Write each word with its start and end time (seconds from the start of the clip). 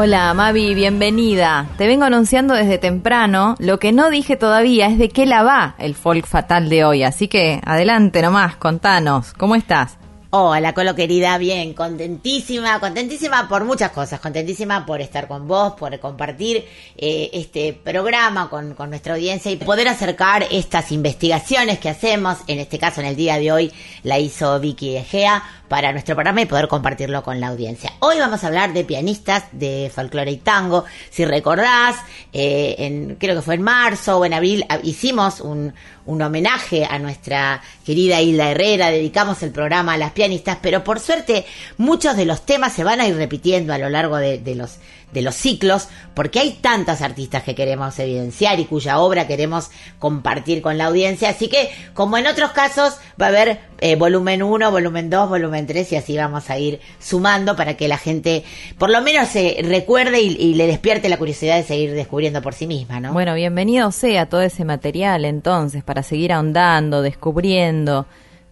Hola 0.00 0.32
Mavi, 0.32 0.76
bienvenida. 0.76 1.66
Te 1.76 1.88
vengo 1.88 2.04
anunciando 2.04 2.54
desde 2.54 2.78
temprano. 2.78 3.56
Lo 3.58 3.80
que 3.80 3.90
no 3.90 4.10
dije 4.10 4.36
todavía 4.36 4.86
es 4.86 4.96
de 4.96 5.08
qué 5.08 5.26
la 5.26 5.42
va 5.42 5.74
el 5.76 5.96
folk 5.96 6.24
fatal 6.24 6.68
de 6.68 6.84
hoy. 6.84 7.02
Así 7.02 7.26
que 7.26 7.60
adelante 7.64 8.22
nomás, 8.22 8.54
contanos. 8.54 9.32
¿Cómo 9.32 9.56
estás? 9.56 9.98
Hola, 10.30 10.74
Colo 10.74 10.94
querida, 10.94 11.36
bien, 11.38 11.72
contentísima, 11.72 12.78
contentísima 12.80 13.48
por 13.48 13.64
muchas 13.64 13.90
cosas, 13.92 14.20
contentísima 14.20 14.84
por 14.84 15.00
estar 15.00 15.26
con 15.26 15.48
vos, 15.48 15.72
por 15.72 15.98
compartir 15.98 16.66
eh, 16.98 17.30
este 17.32 17.72
programa 17.72 18.50
con, 18.50 18.74
con 18.74 18.90
nuestra 18.90 19.14
audiencia 19.14 19.50
y 19.50 19.56
poder 19.56 19.88
acercar 19.88 20.46
estas 20.50 20.92
investigaciones 20.92 21.78
que 21.78 21.88
hacemos, 21.88 22.38
en 22.46 22.58
este 22.58 22.78
caso 22.78 23.00
en 23.00 23.06
el 23.06 23.16
día 23.16 23.38
de 23.38 23.50
hoy 23.50 23.72
la 24.02 24.18
hizo 24.18 24.60
Vicky 24.60 24.98
Egea 24.98 25.42
para 25.68 25.92
nuestro 25.92 26.14
programa 26.14 26.40
y 26.40 26.46
poder 26.46 26.68
compartirlo 26.68 27.22
con 27.22 27.40
la 27.40 27.48
audiencia. 27.48 27.92
Hoy 28.00 28.18
vamos 28.18 28.42
a 28.42 28.46
hablar 28.46 28.72
de 28.72 28.84
pianistas 28.84 29.44
de 29.52 29.90
folclore 29.94 30.30
y 30.30 30.36
tango. 30.38 30.84
Si 31.10 31.24
recordás, 31.24 31.96
eh, 32.32 32.76
en, 32.78 33.16
creo 33.16 33.36
que 33.36 33.42
fue 33.42 33.54
en 33.54 33.62
marzo 33.62 34.18
o 34.18 34.24
en 34.24 34.32
abril 34.32 34.64
ah, 34.68 34.78
hicimos 34.82 35.40
un, 35.40 35.74
un 36.06 36.22
homenaje 36.22 36.86
a 36.86 36.98
nuestra 36.98 37.62
querida 37.84 38.20
Hilda 38.20 38.50
Herrera, 38.50 38.90
dedicamos 38.90 39.42
el 39.42 39.50
programa 39.50 39.92
a 39.92 39.98
las 39.98 40.12
pianistas, 40.12 40.58
pero 40.62 40.82
por 40.82 41.00
suerte 41.00 41.44
muchos 41.76 42.16
de 42.16 42.24
los 42.24 42.46
temas 42.46 42.72
se 42.72 42.84
van 42.84 43.00
a 43.00 43.06
ir 43.06 43.16
repitiendo 43.16 43.72
a 43.72 43.78
lo 43.78 43.90
largo 43.90 44.16
de, 44.16 44.38
de 44.38 44.54
los 44.54 44.78
de 45.12 45.22
los 45.22 45.34
ciclos, 45.34 45.88
porque 46.14 46.40
hay 46.40 46.58
tantas 46.60 47.02
artistas 47.02 47.42
que 47.42 47.54
queremos 47.54 47.98
evidenciar 47.98 48.60
y 48.60 48.64
cuya 48.64 48.98
obra 48.98 49.26
queremos 49.26 49.70
compartir 49.98 50.62
con 50.62 50.78
la 50.78 50.86
audiencia. 50.86 51.30
Así 51.30 51.48
que, 51.48 51.70
como 51.94 52.18
en 52.18 52.26
otros 52.26 52.50
casos, 52.50 52.98
va 53.20 53.26
a 53.26 53.28
haber 53.28 53.60
eh, 53.80 53.96
volumen 53.96 54.42
1, 54.42 54.70
volumen 54.70 55.10
2, 55.10 55.28
volumen 55.28 55.66
3 55.66 55.92
y 55.92 55.96
así 55.96 56.16
vamos 56.16 56.50
a 56.50 56.58
ir 56.58 56.80
sumando 56.98 57.56
para 57.56 57.76
que 57.76 57.88
la 57.88 57.96
gente 57.96 58.44
por 58.76 58.90
lo 58.90 59.00
menos 59.02 59.28
se 59.28 59.58
recuerde 59.62 60.20
y, 60.20 60.36
y 60.36 60.54
le 60.54 60.66
despierte 60.66 61.08
la 61.08 61.16
curiosidad 61.16 61.56
de 61.56 61.62
seguir 61.62 61.94
descubriendo 61.94 62.42
por 62.42 62.54
sí 62.54 62.66
misma, 62.66 63.00
¿no? 63.00 63.12
Bueno, 63.12 63.34
bienvenido 63.34 63.92
sea 63.92 64.26
todo 64.26 64.42
ese 64.42 64.64
material 64.64 65.24
entonces 65.24 65.84
para 65.84 66.02
seguir 66.02 66.32
ahondando, 66.32 67.02
descubriendo 67.02 68.06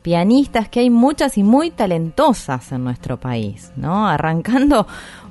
pianistas 0.06 0.68
que 0.68 0.78
hay 0.78 0.88
muchas 0.88 1.36
y 1.36 1.42
muy 1.42 1.72
talentosas 1.72 2.70
en 2.70 2.84
nuestro 2.84 3.18
país, 3.18 3.72
¿no? 3.74 4.06
Arrancando, 4.06 4.86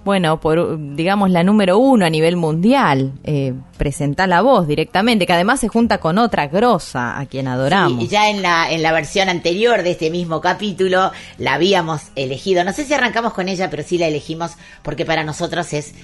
bueno, 0.05 0.39
por, 0.39 0.95
digamos, 0.95 1.31
la 1.31 1.43
número 1.43 1.79
uno 1.79 2.05
a 2.05 2.11
nivel 2.11 2.37
mundial, 2.37 3.13
eh, 3.23 3.53
presenta 3.75 4.27
la 4.27 4.41
voz 4.41 4.67
directamente, 4.67 5.25
que 5.25 5.33
además 5.33 5.59
se 5.59 5.67
junta 5.67 5.97
con 5.97 6.19
otra 6.19 6.45
grosa 6.47 7.19
a 7.19 7.25
quien 7.25 7.47
adoramos. 7.47 8.03
Sí, 8.03 8.07
ya 8.07 8.29
en 8.29 8.43
la, 8.43 8.71
en 8.71 8.83
la 8.83 8.91
versión 8.91 9.29
anterior 9.29 9.81
de 9.81 9.91
este 9.91 10.11
mismo 10.11 10.41
capítulo 10.41 11.11
la 11.39 11.55
habíamos 11.55 12.03
elegido. 12.15 12.63
No 12.63 12.71
sé 12.71 12.85
si 12.85 12.93
arrancamos 12.93 13.33
con 13.33 13.49
ella, 13.49 13.71
pero 13.71 13.81
sí 13.81 13.97
la 13.97 14.05
elegimos 14.05 14.51
porque 14.83 15.05
para 15.05 15.23
nosotros 15.23 15.73
es, 15.73 15.95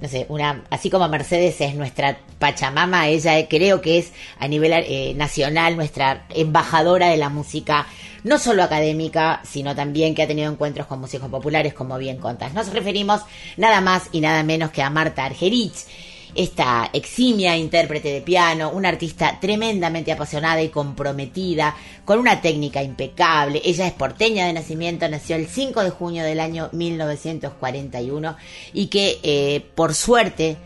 no 0.00 0.08
sé, 0.08 0.26
una, 0.28 0.64
así 0.70 0.90
como 0.90 1.08
Mercedes 1.08 1.60
es 1.60 1.74
nuestra 1.74 2.18
Pachamama, 2.38 3.08
ella 3.08 3.48
creo 3.48 3.80
que 3.80 3.98
es 3.98 4.12
a 4.38 4.48
nivel 4.48 4.72
eh, 4.72 5.14
nacional 5.14 5.76
nuestra 5.76 6.26
embajadora 6.30 7.08
de 7.08 7.16
la 7.16 7.28
música, 7.28 7.86
no 8.24 8.38
solo 8.38 8.62
académica, 8.62 9.40
sino 9.44 9.74
también 9.74 10.14
que 10.14 10.22
ha 10.22 10.26
tenido 10.26 10.50
encuentros 10.50 10.86
con 10.86 11.00
músicos 11.00 11.28
populares, 11.28 11.74
como 11.74 11.98
bien 11.98 12.18
contas. 12.18 12.54
Nos 12.54 12.72
referimos 12.72 13.22
nada 13.56 13.80
más 13.80 14.08
y 14.12 14.20
nada 14.20 14.42
menos 14.42 14.70
que 14.70 14.82
a 14.82 14.90
Marta 14.90 15.24
Argerich 15.24 15.86
esta 16.34 16.90
eximia 16.92 17.56
intérprete 17.56 18.12
de 18.12 18.20
piano, 18.20 18.70
una 18.70 18.88
artista 18.88 19.38
tremendamente 19.40 20.12
apasionada 20.12 20.62
y 20.62 20.68
comprometida, 20.68 21.76
con 22.04 22.18
una 22.18 22.40
técnica 22.40 22.82
impecable. 22.82 23.60
Ella 23.64 23.86
es 23.86 23.92
porteña 23.92 24.46
de 24.46 24.52
nacimiento, 24.52 25.08
nació 25.08 25.36
el 25.36 25.46
5 25.46 25.84
de 25.84 25.90
junio 25.90 26.24
del 26.24 26.40
año 26.40 26.68
1941 26.72 28.36
y 28.72 28.86
que 28.86 29.18
eh, 29.22 29.64
por 29.74 29.94
suerte 29.94 30.56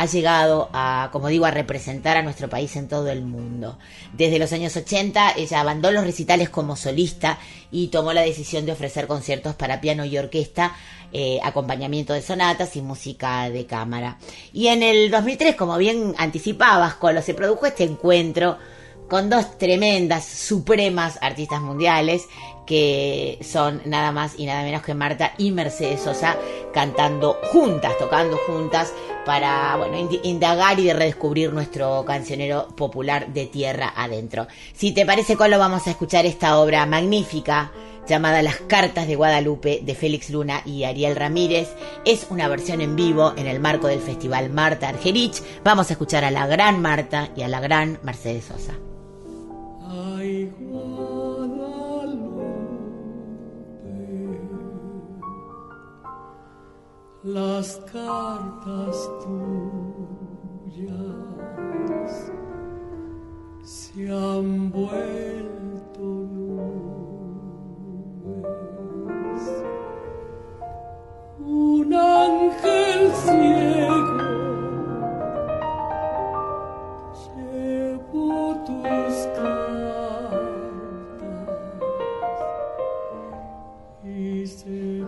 ha 0.00 0.06
llegado 0.06 0.70
a, 0.72 1.10
como 1.12 1.28
digo, 1.28 1.44
a 1.44 1.50
representar 1.50 2.16
a 2.16 2.22
nuestro 2.22 2.48
país 2.48 2.74
en 2.76 2.88
todo 2.88 3.10
el 3.10 3.20
mundo. 3.20 3.78
Desde 4.14 4.38
los 4.38 4.50
años 4.54 4.74
80 4.74 5.34
ella 5.36 5.60
abandonó 5.60 5.96
los 5.96 6.04
recitales 6.04 6.48
como 6.48 6.74
solista 6.74 7.38
y 7.70 7.88
tomó 7.88 8.14
la 8.14 8.22
decisión 8.22 8.64
de 8.64 8.72
ofrecer 8.72 9.06
conciertos 9.06 9.56
para 9.56 9.82
piano 9.82 10.06
y 10.06 10.16
orquesta 10.16 10.74
eh, 11.12 11.38
acompañamiento 11.42 12.14
de 12.14 12.22
sonatas 12.22 12.76
y 12.76 12.80
música 12.80 13.50
de 13.50 13.66
cámara. 13.66 14.16
Y 14.54 14.68
en 14.68 14.82
el 14.82 15.10
2003, 15.10 15.54
como 15.54 15.76
bien 15.76 16.14
anticipabas, 16.16 16.94
Colo, 16.94 17.20
se 17.20 17.34
produjo 17.34 17.66
este 17.66 17.84
encuentro 17.84 18.56
con 19.06 19.28
dos 19.28 19.58
tremendas, 19.58 20.24
supremas 20.24 21.18
artistas 21.20 21.60
mundiales 21.60 22.22
que 22.64 23.40
son 23.42 23.82
nada 23.84 24.12
más 24.12 24.38
y 24.38 24.46
nada 24.46 24.62
menos 24.62 24.82
que 24.82 24.94
Marta 24.94 25.34
y 25.36 25.50
Mercedes 25.50 26.02
Sosa 26.02 26.36
cantando 26.72 27.36
juntas, 27.50 27.98
tocando 27.98 28.36
juntas 28.46 28.92
para 29.24 29.76
bueno, 29.76 30.08
indagar 30.22 30.78
y 30.78 30.84
de 30.84 30.94
redescubrir 30.94 31.52
nuestro 31.52 32.04
cancionero 32.04 32.68
popular 32.68 33.32
de 33.32 33.46
tierra 33.46 33.92
adentro. 33.96 34.46
Si 34.72 34.92
te 34.92 35.06
parece, 35.06 35.36
Colo, 35.36 35.58
vamos 35.58 35.86
a 35.86 35.90
escuchar 35.90 36.26
esta 36.26 36.58
obra 36.58 36.86
magnífica 36.86 37.72
llamada 38.08 38.42
Las 38.42 38.56
Cartas 38.56 39.06
de 39.06 39.14
Guadalupe 39.14 39.80
de 39.84 39.94
Félix 39.94 40.30
Luna 40.30 40.62
y 40.64 40.84
Ariel 40.84 41.16
Ramírez. 41.16 41.68
Es 42.04 42.26
una 42.30 42.48
versión 42.48 42.80
en 42.80 42.96
vivo 42.96 43.32
en 43.36 43.46
el 43.46 43.60
marco 43.60 43.86
del 43.86 44.00
Festival 44.00 44.50
Marta 44.50 44.88
Argerich. 44.88 45.40
Vamos 45.62 45.90
a 45.90 45.92
escuchar 45.92 46.24
a 46.24 46.30
la 46.30 46.46
gran 46.46 46.82
Marta 46.82 47.30
y 47.36 47.42
a 47.42 47.48
la 47.48 47.60
gran 47.60 48.00
Mercedes 48.02 48.46
Sosa. 48.46 48.74
Ay, 49.88 50.50
las 57.22 57.76
cartas 57.92 59.10
tuyas 59.22 60.80
se 63.62 64.10
han 64.10 64.70
vuelto 64.70 66.00
nubes. 66.00 66.64
Un 71.40 71.92
ángel 71.92 73.12
ciego 73.12 74.16
llevó 77.36 78.56
tus 78.64 79.14
cartas 79.36 80.40
y 84.02 84.46
se 84.46 85.04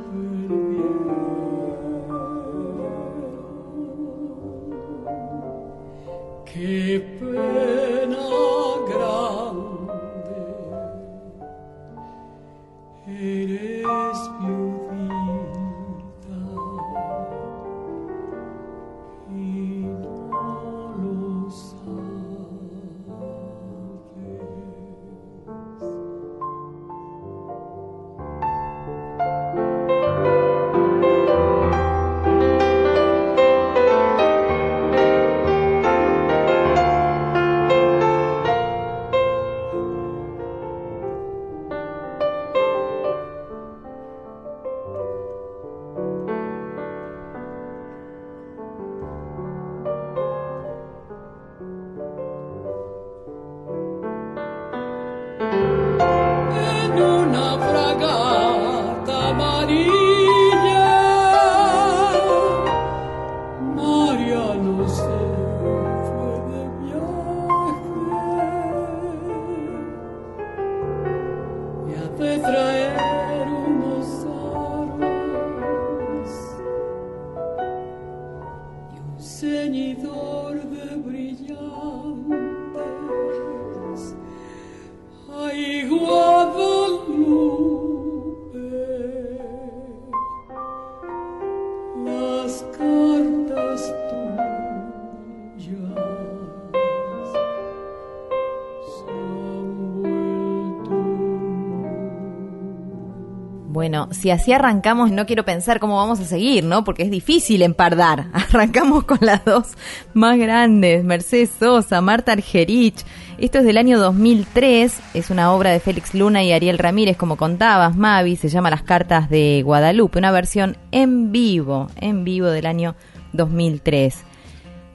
si 104.23 104.31
así 104.31 104.53
arrancamos, 104.53 105.11
no 105.11 105.27
quiero 105.27 105.45
pensar 105.45 105.81
cómo 105.81 105.97
vamos 105.97 106.21
a 106.21 106.25
seguir, 106.25 106.63
¿no? 106.63 106.85
Porque 106.85 107.03
es 107.03 107.11
difícil 107.11 107.61
empardar. 107.61 108.29
Arrancamos 108.33 109.03
con 109.03 109.19
las 109.21 109.45
dos 109.45 109.71
más 110.15 110.39
grandes, 110.39 111.03
Mercedes 111.03 111.51
Sosa, 111.59 112.01
Marta 112.01 112.31
Argerich. 112.31 113.05
Esto 113.39 113.59
es 113.59 113.65
del 113.65 113.79
año 113.79 113.99
2003, 113.99 114.97
es 115.15 115.31
una 115.31 115.53
obra 115.53 115.71
de 115.71 115.81
Félix 115.81 116.15
Luna 116.15 116.45
y 116.45 116.53
Ariel 116.53 116.79
Ramírez, 116.79 117.17
como 117.17 117.37
contabas, 117.37 117.97
Mavi, 117.97 118.37
se 118.37 118.49
llama 118.49 118.71
Las 118.71 118.85
Cartas 118.85 119.29
de 119.29 119.63
Guadalupe, 119.65 120.21
una 120.21 120.31
versión 120.31 120.77
en 120.93 121.33
vivo, 121.33 121.89
en 121.97 122.23
vivo 122.23 122.47
del 122.47 122.67
año 122.67 122.95
2003. 123.33 124.23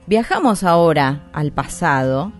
Viajamos 0.06 0.64
ahora 0.64 1.28
al 1.34 1.52
pasado, 1.52 2.32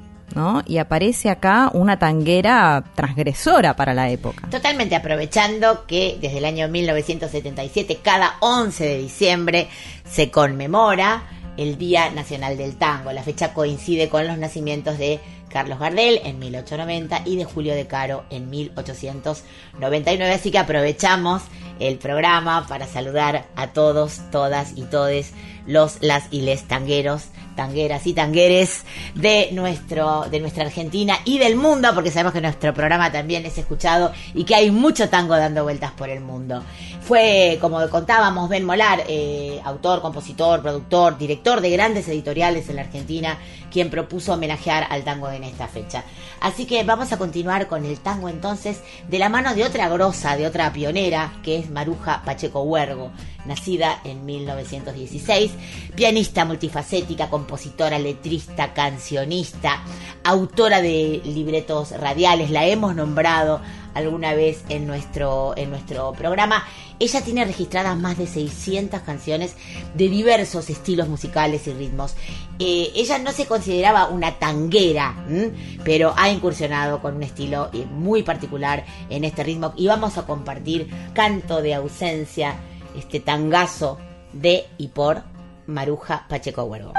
Y 0.67 0.79
aparece 0.79 1.31
acá 1.31 1.71
una 1.73 1.99
tanguera 1.99 2.85
transgresora 2.95 3.75
para 3.77 3.95
la 3.95 4.11
época. 4.11 4.49
Totalmente 4.51 4.97
aprovechando 4.97 5.87
que 5.87 6.19
desde 6.21 6.39
el 6.39 6.45
año 6.45 6.69
1977, 6.69 7.99
cada 8.03 8.37
11 8.41 8.85
de 8.85 8.99
diciembre, 8.99 9.69
se 10.05 10.31
conmemora 10.31 11.23
el 11.57 11.77
Día 11.77 12.11
Nacional 12.11 12.57
del 12.57 12.77
Tango. 12.77 13.13
La 13.13 13.23
fecha 13.23 13.53
coincide 13.53 14.09
con 14.09 14.27
los 14.27 14.39
nacimientos 14.39 14.97
de 14.97 15.21
Carlos 15.49 15.79
Gardel 15.79 16.21
en 16.25 16.39
1890 16.39 17.23
y 17.25 17.37
de 17.37 17.45
Julio 17.45 17.75
de 17.75 17.87
Caro 17.87 18.25
en 18.31 18.49
1899. 18.51 20.33
Así 20.33 20.51
que 20.51 20.59
aprovechamos 20.59 21.43
el 21.81 21.99
programa 21.99 22.67
para 22.67 22.87
saludar 22.87 23.47
a 23.57 23.69
todos, 23.69 24.21
todas 24.31 24.73
y 24.77 24.83
todes 24.83 25.33
los, 25.67 25.99
las 26.01 26.25
y 26.31 26.43
les 26.43 26.67
tangueros, 26.67 27.25
tangueras 27.59 28.07
y 28.07 28.13
tangueres 28.13 28.85
de 29.17 29.49
nuestro, 29.51 30.27
de 30.31 30.39
nuestra 30.39 30.65
Argentina 30.65 31.19
y 31.25 31.41
del 31.41 31.57
mundo, 31.57 31.91
porque 31.93 32.13
sabemos 32.13 32.33
que 32.33 32.41
nuestro 32.41 32.73
programa 32.73 33.11
también 33.11 33.45
es 33.47 33.59
escuchado 33.59 34.13
y 34.33 34.45
que 34.45 34.55
hay 34.55 34.71
mucho 34.71 35.09
tango 35.09 35.37
dando 35.37 35.65
vueltas 35.65 35.91
por 35.91 36.09
el 36.09 36.21
mundo. 36.21 36.63
Fue, 37.01 37.59
como 37.61 37.89
contábamos, 37.89 38.49
Ben 38.49 38.65
Molar, 38.65 39.03
eh, 39.09 39.61
autor, 39.65 40.01
compositor, 40.03 40.63
productor, 40.63 41.19
director 41.19 41.61
de 41.61 41.71
grandes 41.71 42.07
editoriales 42.07 42.69
en 42.69 42.77
la 42.77 42.83
Argentina, 42.83 43.39
quien 43.71 43.91
propuso 43.91 44.35
homenajear 44.35 44.87
al 44.91 45.05
tango 45.05 45.31
en 45.31 45.45
esta 45.45 45.69
fecha. 45.69 46.05
Así 46.41 46.67
que 46.67 46.85
vamos 46.85 47.13
a 47.13 47.19
continuar 47.19 47.67
con 47.67 47.85
el 47.85 47.99
tango 48.01 48.29
entonces 48.29 48.81
de 49.09 49.19
la 49.19 49.29
mano 49.29 49.55
de 49.55 49.65
otra 49.65 49.89
grosa, 49.89 50.37
de 50.37 50.47
otra 50.47 50.73
pionera, 50.73 51.33
que 51.43 51.59
es 51.59 51.71
Maruja 51.71 52.23
Pacheco 52.25 52.63
Huergo, 52.63 53.11
nacida 53.45 54.01
en 54.05 54.25
1916, 54.25 55.53
pianista 55.95 56.45
multifacética, 56.45 57.29
compositora, 57.29 57.99
letrista, 57.99 58.73
cancionista, 58.73 59.83
autora 60.23 60.81
de 60.81 61.21
libretos 61.25 61.91
radiales, 61.93 62.51
la 62.51 62.67
hemos 62.67 62.95
nombrado 62.95 63.61
alguna 63.99 64.35
vez 64.35 64.65
en 64.69 64.87
nuestro, 64.87 65.55
en 65.57 65.71
nuestro 65.71 66.13
programa. 66.13 66.65
Ella 66.99 67.23
tiene 67.23 67.45
registradas 67.45 67.97
más 67.97 68.19
de 68.19 68.27
600 68.27 69.01
canciones 69.03 69.55
de 69.95 70.09
diversos 70.09 70.69
estilos 70.71 71.09
musicales 71.09 71.67
y 71.67 71.73
ritmos. 71.73 72.15
Eh, 72.59 72.91
ella 72.95 73.19
no 73.19 73.31
se 73.31 73.47
consideraba 73.47 74.09
una 74.09 74.39
tanguera, 74.39 75.15
pero 75.85 76.13
ha 76.17 76.31
incursionado 76.31 77.01
con 77.01 77.17
un 77.17 77.23
estilo 77.23 77.71
eh, 77.73 77.87
muy 77.87 78.23
particular 78.23 78.85
en 79.11 79.25
este 79.25 79.45
ritmo 79.45 79.73
y 79.77 79.87
vamos 79.87 80.19
a 80.19 80.27
compartir 80.27 80.89
Canto 81.13 81.63
de 81.63 81.75
ausencia, 81.75 82.57
este 82.97 83.21
tangazo 83.21 83.99
de 84.33 84.67
y 84.77 84.89
por 84.89 85.23
Maruja 85.67 86.27
Pacheco 86.29 86.65
Huergo. 86.65 86.93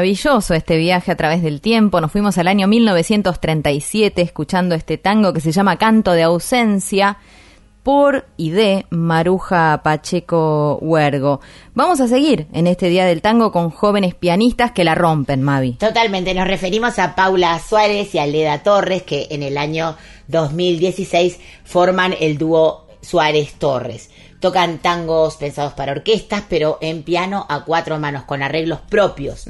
Maravilloso 0.00 0.54
este 0.54 0.78
viaje 0.78 1.12
a 1.12 1.14
través 1.14 1.42
del 1.42 1.60
tiempo. 1.60 2.00
Nos 2.00 2.10
fuimos 2.10 2.38
al 2.38 2.48
año 2.48 2.66
1937 2.66 4.22
escuchando 4.22 4.74
este 4.74 4.96
tango 4.96 5.34
que 5.34 5.42
se 5.42 5.52
llama 5.52 5.76
Canto 5.76 6.12
de 6.12 6.22
ausencia 6.22 7.18
por 7.82 8.24
y 8.38 8.48
de 8.48 8.86
Maruja 8.88 9.82
Pacheco 9.84 10.78
Huergo. 10.80 11.42
Vamos 11.74 12.00
a 12.00 12.08
seguir 12.08 12.46
en 12.54 12.66
este 12.66 12.88
Día 12.88 13.04
del 13.04 13.20
Tango 13.20 13.52
con 13.52 13.68
jóvenes 13.68 14.14
pianistas 14.14 14.72
que 14.72 14.84
la 14.84 14.94
rompen, 14.94 15.42
Mavi. 15.42 15.72
Totalmente, 15.72 16.32
nos 16.32 16.48
referimos 16.48 16.98
a 16.98 17.14
Paula 17.14 17.58
Suárez 17.58 18.14
y 18.14 18.20
a 18.20 18.26
Leda 18.26 18.62
Torres, 18.62 19.02
que 19.02 19.26
en 19.30 19.42
el 19.42 19.58
año 19.58 19.98
2016 20.28 21.38
forman 21.64 22.14
el 22.18 22.38
dúo 22.38 22.86
Suárez 23.02 23.52
Torres. 23.58 24.08
Tocan 24.40 24.78
tangos 24.78 25.36
pensados 25.36 25.74
para 25.74 25.92
orquestas, 25.92 26.42
pero 26.48 26.78
en 26.80 27.02
piano 27.02 27.46
a 27.48 27.64
cuatro 27.64 27.98
manos, 27.98 28.24
con 28.24 28.42
arreglos 28.42 28.80
propios 28.80 29.44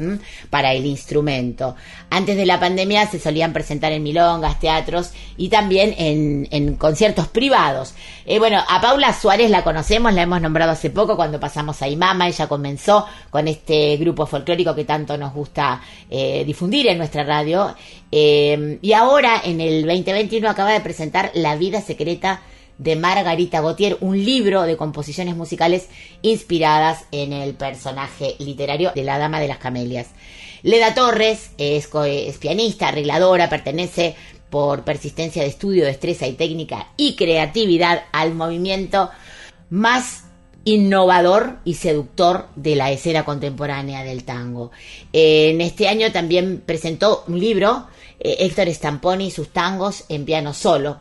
para 0.50 0.72
el 0.72 0.84
instrumento. 0.84 1.76
Antes 2.10 2.36
de 2.36 2.44
la 2.44 2.58
pandemia 2.58 3.06
se 3.06 3.20
solían 3.20 3.52
presentar 3.52 3.92
en 3.92 4.02
milongas, 4.02 4.58
teatros 4.58 5.12
y 5.36 5.48
también 5.48 5.94
en, 5.96 6.48
en 6.50 6.74
conciertos 6.74 7.28
privados. 7.28 7.94
Eh, 8.26 8.38
bueno, 8.38 8.62
a 8.68 8.80
Paula 8.80 9.12
Suárez 9.12 9.50
la 9.50 9.64
conocemos, 9.64 10.12
la 10.12 10.22
hemos 10.22 10.40
nombrado 10.40 10.72
hace 10.72 10.90
poco 10.90 11.16
cuando 11.16 11.40
pasamos 11.40 11.80
a 11.82 11.88
Imama. 11.88 12.28
Ella 12.28 12.48
comenzó 12.48 13.06
con 13.30 13.48
este 13.48 13.96
grupo 13.96 14.26
folclórico 14.26 14.74
que 14.74 14.84
tanto 14.84 15.16
nos 15.16 15.32
gusta 15.32 15.80
eh, 16.08 16.44
difundir 16.44 16.88
en 16.88 16.98
nuestra 16.98 17.24
radio. 17.24 17.74
Eh, 18.12 18.78
y 18.82 18.92
ahora, 18.92 19.40
en 19.44 19.60
el 19.60 19.86
2021, 19.86 20.50
acaba 20.50 20.72
de 20.72 20.80
presentar 20.80 21.30
La 21.34 21.56
vida 21.56 21.80
secreta 21.80 22.40
de 22.80 22.96
Margarita 22.96 23.60
Gautier, 23.60 23.98
un 24.00 24.24
libro 24.24 24.62
de 24.62 24.78
composiciones 24.78 25.36
musicales 25.36 25.88
inspiradas 26.22 27.04
en 27.12 27.34
el 27.34 27.52
personaje 27.52 28.36
literario 28.38 28.92
de 28.94 29.04
la 29.04 29.18
Dama 29.18 29.38
de 29.38 29.48
las 29.48 29.58
Camelias. 29.58 30.08
Leda 30.62 30.94
Torres 30.94 31.50
es, 31.58 31.90
es 31.94 32.38
pianista, 32.38 32.88
arregladora, 32.88 33.50
pertenece 33.50 34.16
por 34.48 34.82
persistencia 34.82 35.42
de 35.42 35.48
estudio, 35.48 35.84
destreza 35.84 36.26
y 36.26 36.32
técnica 36.32 36.88
y 36.96 37.16
creatividad 37.16 38.04
al 38.12 38.34
movimiento 38.34 39.10
más 39.68 40.24
innovador 40.64 41.58
y 41.64 41.74
seductor 41.74 42.48
de 42.56 42.76
la 42.76 42.90
escena 42.90 43.26
contemporánea 43.26 44.04
del 44.04 44.24
tango. 44.24 44.70
En 45.12 45.60
este 45.60 45.86
año 45.86 46.12
también 46.12 46.62
presentó 46.64 47.24
un 47.28 47.38
libro, 47.38 47.88
eh, 48.20 48.36
Héctor 48.40 48.68
Stamponi 48.68 49.30
sus 49.30 49.48
tangos 49.48 50.04
en 50.10 50.26
piano 50.26 50.52
solo, 50.52 51.00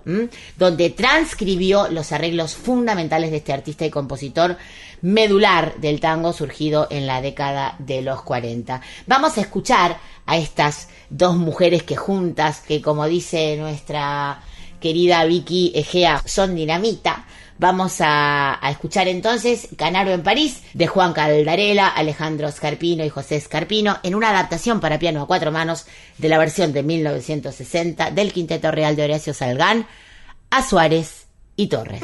donde 0.58 0.90
transcribió 0.90 1.90
los 1.90 2.14
arreglos 2.14 2.56
fundamentales 2.56 3.32
de 3.32 3.38
este 3.38 3.52
artista 3.52 3.86
y 3.86 3.90
compositor 3.90 4.58
medular 5.02 5.76
del 5.78 6.00
tango 6.00 6.34
surgido 6.34 6.88
en 6.90 7.08
la 7.08 7.22
década 7.22 7.76
de 7.80 8.02
los 8.02 8.22
40. 8.22 8.82
Vamos 9.06 9.38
a 9.38 9.42
escuchar 9.42 10.00
a 10.26 10.38
estas 10.38 10.90
dos 11.10 11.36
mujeres 11.36 11.84
que 11.84 11.96
juntas, 11.96 12.62
que 12.62 12.82
como 12.82 13.06
dice 13.08 13.58
nuestra 13.58 14.42
querida 14.80 15.26
Vicky 15.26 15.74
Egea, 15.76 16.22
son 16.26 16.56
dinamita. 16.56 17.26
Vamos 17.60 17.98
a, 18.00 18.58
escuchar 18.72 19.10
entonces 19.10 19.68
Canaro 19.76 20.12
en 20.12 20.24
París 20.24 20.64
de 20.74 20.88
Juan 20.88 21.12
Caldarela, 21.12 21.90
Alejandro 21.90 22.50
Scarpino 22.50 23.04
y 23.04 23.10
José 23.10 23.38
Scarpino 23.40 24.00
en 24.02 24.16
una 24.16 24.30
adaptación 24.30 24.80
para 24.80 24.98
piano 24.98 25.22
a 25.22 25.28
cuatro 25.28 25.52
manos 25.52 25.86
de 26.18 26.30
la 26.30 26.38
versión 26.38 26.72
de 26.72 26.84
1960 26.84 28.12
del 28.12 28.32
Quinteto 28.32 28.72
Real 28.72 28.96
de 28.96 29.04
Horacio 29.04 29.34
Salgán 29.34 29.86
a 30.50 30.64
Suárez 30.64 31.28
y 31.58 31.68
Torres. 31.68 32.04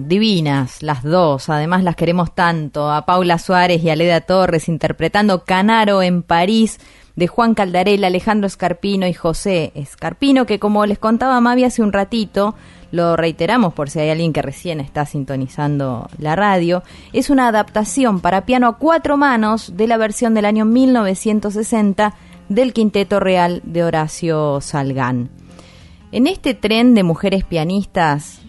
Divinas 0.00 0.82
las 0.82 1.02
dos, 1.02 1.48
además 1.48 1.84
las 1.84 1.96
queremos 1.96 2.34
tanto, 2.34 2.90
a 2.90 3.06
Paula 3.06 3.38
Suárez 3.38 3.82
y 3.82 3.90
a 3.90 3.96
Leda 3.96 4.20
Torres 4.20 4.68
interpretando 4.68 5.44
Canaro 5.44 6.02
en 6.02 6.22
París 6.22 6.80
de 7.14 7.28
Juan 7.28 7.54
Caldarela, 7.54 8.08
Alejandro 8.08 8.46
Escarpino 8.46 9.06
y 9.06 9.14
José 9.14 9.72
Escarpino, 9.74 10.44
que 10.44 10.58
como 10.58 10.84
les 10.86 10.98
contaba 10.98 11.40
Mavi 11.40 11.64
hace 11.64 11.82
un 11.82 11.92
ratito, 11.92 12.54
lo 12.90 13.16
reiteramos 13.16 13.74
por 13.74 13.88
si 13.88 14.00
hay 14.00 14.10
alguien 14.10 14.32
que 14.32 14.42
recién 14.42 14.80
está 14.80 15.06
sintonizando 15.06 16.08
la 16.18 16.36
radio, 16.36 16.82
es 17.12 17.30
una 17.30 17.48
adaptación 17.48 18.20
para 18.20 18.44
piano 18.44 18.66
a 18.66 18.76
cuatro 18.78 19.16
manos 19.16 19.76
de 19.76 19.86
la 19.86 19.96
versión 19.96 20.34
del 20.34 20.44
año 20.44 20.64
1960 20.64 22.14
del 22.48 22.72
Quinteto 22.72 23.20
Real 23.20 23.62
de 23.64 23.84
Horacio 23.84 24.60
Salgán. 24.60 25.30
En 26.12 26.26
este 26.26 26.54
tren 26.54 26.94
de 26.94 27.02
mujeres 27.02 27.44
pianistas 27.44 28.40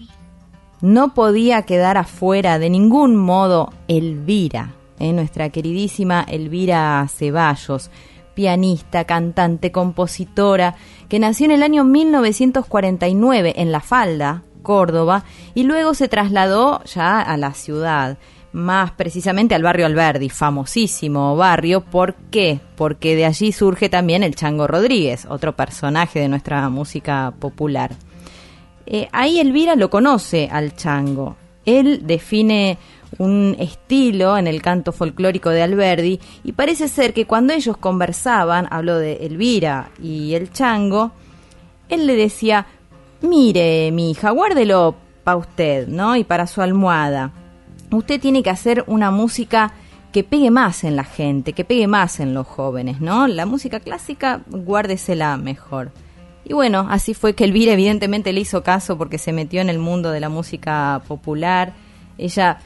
no 0.82 1.14
podía 1.14 1.64
quedar 1.64 1.98
afuera 1.98 2.60
de 2.60 2.70
ningún 2.70 3.16
modo 3.16 3.72
Elvira, 3.88 4.74
¿eh? 5.00 5.14
nuestra 5.14 5.50
queridísima 5.50 6.26
Elvira 6.28 7.08
Ceballos, 7.10 7.90
pianista, 8.34 9.06
cantante, 9.06 9.72
compositora, 9.72 10.76
que 11.10 11.20
nació 11.20 11.46
en 11.46 11.52
el 11.52 11.64
año 11.64 11.84
1949 11.84 13.54
en 13.58 13.72
La 13.72 13.80
Falda, 13.80 14.44
Córdoba, 14.62 15.24
y 15.56 15.64
luego 15.64 15.94
se 15.96 16.08
trasladó 16.08 16.84
ya 16.84 17.20
a 17.22 17.38
la 17.38 17.54
ciudad, 17.54 18.18
más 18.52 18.92
precisamente 18.92 19.56
al 19.56 19.64
barrio 19.64 19.86
Alberdi, 19.86 20.30
famosísimo 20.30 21.36
barrio. 21.36 21.82
¿Por 21.82 22.16
qué? 22.30 22.60
Porque 22.76 23.16
de 23.16 23.26
allí 23.26 23.52
surge 23.52 23.90
también 23.90 24.24
el 24.24 24.36
Chango 24.36 24.68
Rodríguez, 24.68 25.26
otro 25.30 25.56
personaje 25.56 26.20
de 26.20 26.30
nuestra 26.30 26.70
música 26.70 27.34
popular. 27.40 27.96
Eh, 28.90 29.10
ahí 29.12 29.40
Elvira 29.40 29.76
lo 29.76 29.90
conoce 29.90 30.50
al 30.52 30.76
chango. 30.76 31.36
Él 31.66 32.08
define 32.08 32.78
un 33.18 33.56
estilo 33.60 34.38
en 34.38 34.48
el 34.48 34.62
canto 34.62 34.94
folclórico 34.94 35.50
de 35.50 35.62
Alberdi 35.62 36.20
y 36.44 36.54
parece 36.54 36.88
ser 36.88 37.14
que 37.14 37.26
cuando 37.26 37.54
ellos 37.54 37.76
conversaban, 37.78 38.68
habló 38.72 38.98
de 38.98 39.26
Elvira 39.26 39.92
y 40.02 40.34
el 40.34 40.52
chango, 40.52 41.12
él 41.90 42.08
le 42.08 42.16
decía, 42.16 42.66
mire 43.22 43.92
mi 43.92 44.12
hija, 44.12 44.32
guárdelo 44.32 44.96
para 45.26 45.38
usted, 45.38 45.88
¿no? 45.90 46.16
Y 46.16 46.24
para 46.24 46.48
su 46.48 46.62
almohada. 46.62 47.32
Usted 47.92 48.22
tiene 48.22 48.44
que 48.44 48.50
hacer 48.50 48.86
una 48.88 49.12
música 49.12 49.74
que 50.14 50.24
pegue 50.24 50.52
más 50.52 50.86
en 50.86 50.96
la 50.96 51.04
gente, 51.04 51.52
que 51.52 51.66
pegue 51.66 51.88
más 51.88 52.22
en 52.22 52.34
los 52.34 52.48
jóvenes, 52.48 53.02
¿no? 53.02 53.28
La 53.28 53.46
música 53.46 53.82
clásica, 53.82 54.42
guárdesela 54.48 55.36
mejor. 55.36 55.92
Y 56.50 56.54
bueno, 56.54 56.88
así 56.90 57.14
fue 57.14 57.34
que 57.34 57.44
Elvira 57.44 57.74
evidentemente 57.74 58.32
le 58.32 58.40
hizo 58.40 58.64
caso 58.64 58.98
porque 58.98 59.18
se 59.18 59.34
metió 59.34 59.60
en 59.60 59.70
el 59.70 59.80
mundo 59.80 60.12
de 60.12 60.22
la 60.22 60.30
música 60.30 61.02
popular. 61.06 61.74
Ella 62.18 62.60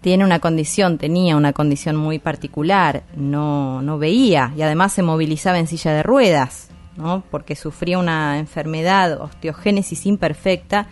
tiene 0.00 0.24
una 0.24 0.38
condición, 0.38 0.96
tenía 0.96 1.36
una 1.36 1.52
condición 1.52 1.96
muy 1.96 2.18
particular, 2.18 3.02
no, 3.14 3.82
no 3.82 3.98
veía 3.98 4.54
y 4.56 4.62
además 4.62 4.94
se 4.94 5.02
movilizaba 5.02 5.58
en 5.58 5.66
silla 5.66 5.92
de 5.92 6.02
ruedas, 6.02 6.70
¿no? 6.96 7.22
porque 7.30 7.56
sufría 7.56 7.98
una 7.98 8.38
enfermedad, 8.38 9.20
osteogénesis 9.20 10.06
imperfecta, 10.06 10.86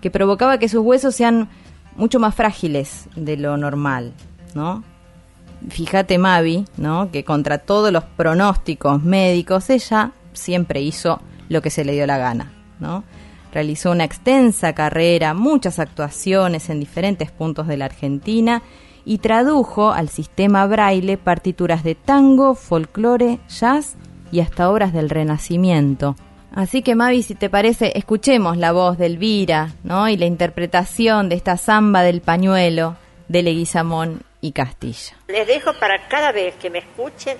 que 0.00 0.10
provocaba 0.10 0.58
que 0.58 0.70
sus 0.70 0.80
huesos 0.80 1.14
sean 1.14 1.50
mucho 1.94 2.18
más 2.18 2.34
frágiles 2.34 3.06
de 3.16 3.36
lo 3.36 3.58
normal, 3.58 4.14
¿no? 4.54 4.82
Fíjate 5.68 6.16
Mavi, 6.16 6.64
¿no? 6.78 7.10
Que 7.10 7.24
contra 7.24 7.58
todos 7.58 7.92
los 7.92 8.04
pronósticos 8.04 9.02
médicos 9.02 9.68
ella 9.68 10.12
siempre 10.32 10.80
hizo 10.80 11.20
lo 11.48 11.62
que 11.62 11.70
se 11.70 11.84
le 11.84 11.92
dio 11.92 12.06
la 12.06 12.18
gana, 12.18 12.52
¿no? 12.80 13.04
Realizó 13.52 13.90
una 13.90 14.04
extensa 14.04 14.74
carrera, 14.74 15.32
muchas 15.32 15.78
actuaciones 15.78 16.68
en 16.68 16.80
diferentes 16.80 17.30
puntos 17.30 17.66
de 17.66 17.76
la 17.76 17.86
Argentina 17.86 18.62
y 19.04 19.18
tradujo 19.18 19.92
al 19.92 20.08
sistema 20.08 20.66
braille 20.66 21.16
partituras 21.16 21.84
de 21.84 21.94
tango, 21.94 22.54
folclore, 22.54 23.38
jazz 23.48 23.96
y 24.32 24.40
hasta 24.40 24.68
obras 24.68 24.92
del 24.92 25.08
Renacimiento. 25.08 26.16
Así 26.54 26.82
que 26.82 26.94
Mavi, 26.94 27.22
si 27.22 27.34
te 27.34 27.48
parece, 27.48 27.92
escuchemos 27.96 28.56
la 28.56 28.72
voz 28.72 28.98
de 28.98 29.06
Elvira, 29.06 29.74
¿no? 29.84 30.08
Y 30.08 30.16
la 30.16 30.26
interpretación 30.26 31.28
de 31.28 31.36
esta 31.36 31.56
samba 31.56 32.02
del 32.02 32.20
pañuelo 32.20 32.96
de 33.28 33.42
Leguizamón 33.42 34.22
y 34.40 34.52
Castilla. 34.52 35.16
Les 35.28 35.46
dejo 35.46 35.72
para 35.78 36.08
cada 36.08 36.32
vez 36.32 36.54
que 36.56 36.70
me 36.70 36.78
escuchen 36.78 37.36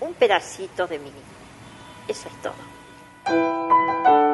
un 0.00 0.14
pedacito 0.14 0.86
de 0.86 0.98
mí. 0.98 1.10
Eso 2.06 2.28
es 2.28 2.42
todo. 2.42 2.77
Thank 3.28 4.06
you. 4.08 4.27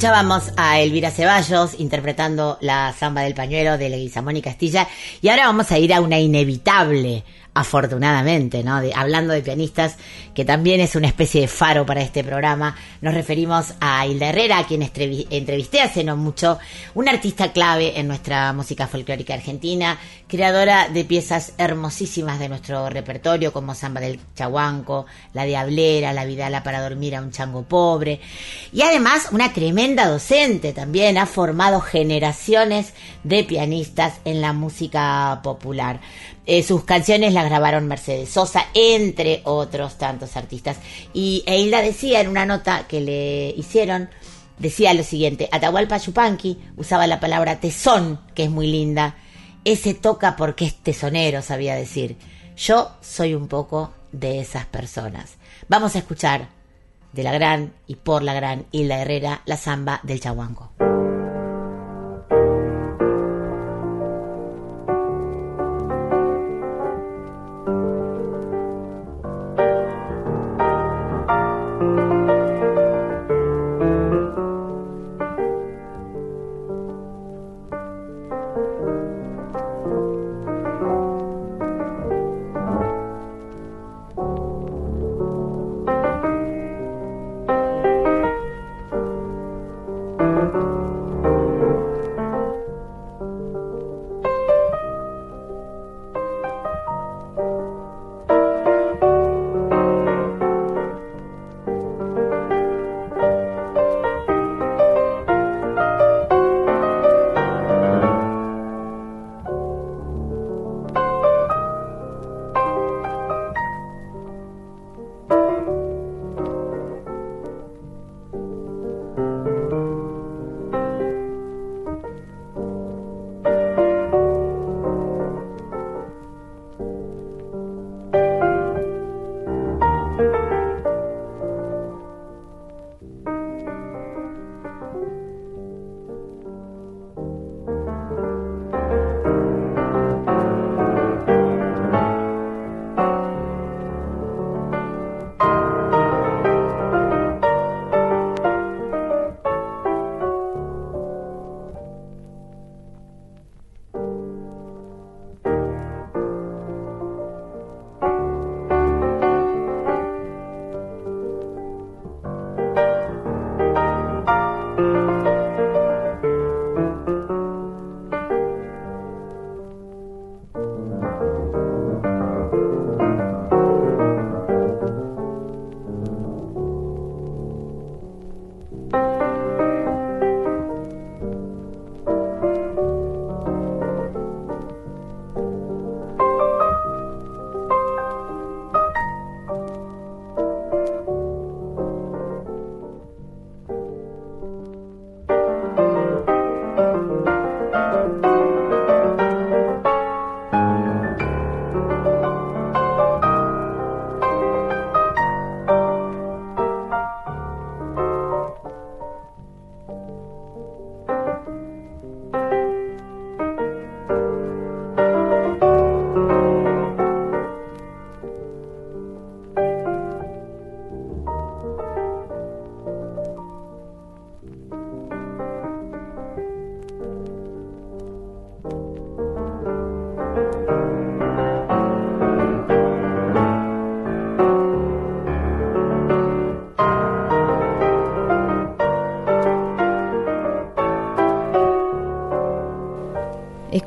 Escuchábamos 0.00 0.44
a 0.56 0.80
Elvira 0.80 1.10
Ceballos 1.10 1.78
interpretando 1.78 2.56
la 2.62 2.94
samba 2.98 3.20
del 3.20 3.34
pañuelo 3.34 3.76
de 3.76 3.90
Leguizamón 3.90 4.34
y 4.34 4.40
Castilla 4.40 4.88
y 5.20 5.28
ahora 5.28 5.44
vamos 5.44 5.70
a 5.72 5.78
ir 5.78 5.92
a 5.92 6.00
una 6.00 6.18
inevitable, 6.18 7.22
afortunadamente, 7.52 8.62
¿no? 8.64 8.80
De- 8.80 8.94
hablando 8.94 9.34
de 9.34 9.42
pianistas, 9.42 9.96
que 10.34 10.44
también 10.46 10.80
es 10.80 10.94
una 10.96 11.08
especie 11.08 11.42
de 11.42 11.48
faro 11.48 11.84
para 11.84 12.00
este 12.00 12.24
programa. 12.24 12.76
Nos 13.02 13.12
referimos 13.12 13.74
a 13.80 14.06
Hilda 14.06 14.28
Herrera, 14.28 14.58
a 14.58 14.66
quien 14.66 14.80
entrevisté 14.82 15.82
hace 15.82 16.02
no 16.02 16.16
mucho, 16.16 16.58
una 16.94 17.10
artista 17.10 17.52
clave 17.52 17.98
en 17.98 18.08
nuestra 18.08 18.52
música 18.54 18.86
folclórica 18.86 19.34
argentina, 19.34 19.98
creadora 20.28 20.88
de 20.88 21.04
piezas 21.04 21.52
hermosísimas 21.58 22.38
de 22.38 22.48
nuestro 22.48 22.88
repertorio, 22.88 23.52
como 23.52 23.74
Samba 23.74 24.00
del 24.00 24.20
Chaguanco, 24.34 25.04
La 25.34 25.44
Diablera, 25.44 26.12
La 26.14 26.24
Vidala 26.24 26.62
para 26.62 26.80
dormir 26.80 27.16
a 27.16 27.20
un 27.20 27.32
chango 27.32 27.64
pobre. 27.64 28.20
Y 28.72 28.80
además 28.82 29.28
una 29.32 29.52
tremenda 29.52 29.89
docente 29.96 30.72
también, 30.72 31.18
ha 31.18 31.26
formado 31.26 31.80
generaciones 31.80 32.92
de 33.24 33.44
pianistas 33.44 34.20
en 34.24 34.40
la 34.40 34.52
música 34.52 35.40
popular. 35.42 36.00
Eh, 36.46 36.62
sus 36.62 36.84
canciones 36.84 37.32
las 37.32 37.44
grabaron 37.44 37.86
Mercedes 37.86 38.30
Sosa, 38.30 38.66
entre 38.74 39.42
otros 39.44 39.98
tantos 39.98 40.36
artistas. 40.36 40.78
Y 41.12 41.44
Hilda 41.46 41.82
decía 41.82 42.20
en 42.20 42.28
una 42.28 42.46
nota 42.46 42.86
que 42.88 43.00
le 43.00 43.50
hicieron, 43.50 44.10
decía 44.58 44.94
lo 44.94 45.04
siguiente, 45.04 45.48
Atahualpa 45.52 45.98
Yupanqui 45.98 46.58
usaba 46.76 47.06
la 47.06 47.20
palabra 47.20 47.60
tesón, 47.60 48.20
que 48.34 48.44
es 48.44 48.50
muy 48.50 48.66
linda. 48.66 49.16
Ese 49.64 49.94
toca 49.94 50.36
porque 50.36 50.64
es 50.64 50.74
tesonero, 50.74 51.42
sabía 51.42 51.74
decir. 51.74 52.16
Yo 52.56 52.90
soy 53.00 53.34
un 53.34 53.48
poco 53.48 53.92
de 54.12 54.40
esas 54.40 54.66
personas. 54.66 55.36
Vamos 55.68 55.94
a 55.94 55.98
escuchar 55.98 56.59
de 57.12 57.22
la 57.22 57.32
gran 57.32 57.72
y 57.86 57.96
por 57.96 58.22
la 58.22 58.34
gran 58.34 58.66
Hilda 58.70 59.00
Herrera 59.00 59.42
la 59.44 59.56
samba 59.56 60.00
del 60.02 60.20
chaguanco. 60.20 60.70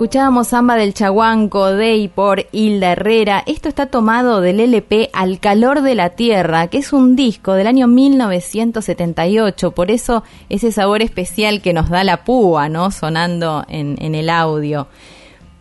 Escuchábamos 0.04 0.50
Samba 0.50 0.76
del 0.76 0.94
Chaguanco 0.94 1.68
de 1.68 1.96
y 1.96 2.10
por 2.10 2.46
Hilda 2.52 2.92
Herrera. 2.92 3.42
Esto 3.46 3.70
está 3.70 3.86
tomado 3.86 4.42
del 4.42 4.60
LP 4.60 5.10
Al 5.14 5.40
calor 5.40 5.82
de 5.82 5.96
la 5.96 6.10
tierra, 6.10 6.68
que 6.68 6.80
es 6.80 6.92
un 6.92 7.16
disco 7.16 7.54
del 7.54 7.68
año 7.68 7.88
1978. 7.88 9.72
Por 9.72 9.92
eso 9.92 10.26
ese 10.50 10.74
sabor 10.74 11.02
especial 11.02 11.62
que 11.62 11.72
nos 11.72 11.90
da 11.90 12.04
la 12.04 12.26
púa, 12.26 12.68
¿no? 12.68 12.92
Sonando 12.92 13.64
en, 13.70 13.96
en 14.02 14.14
el 14.14 14.30
audio. 14.30 14.88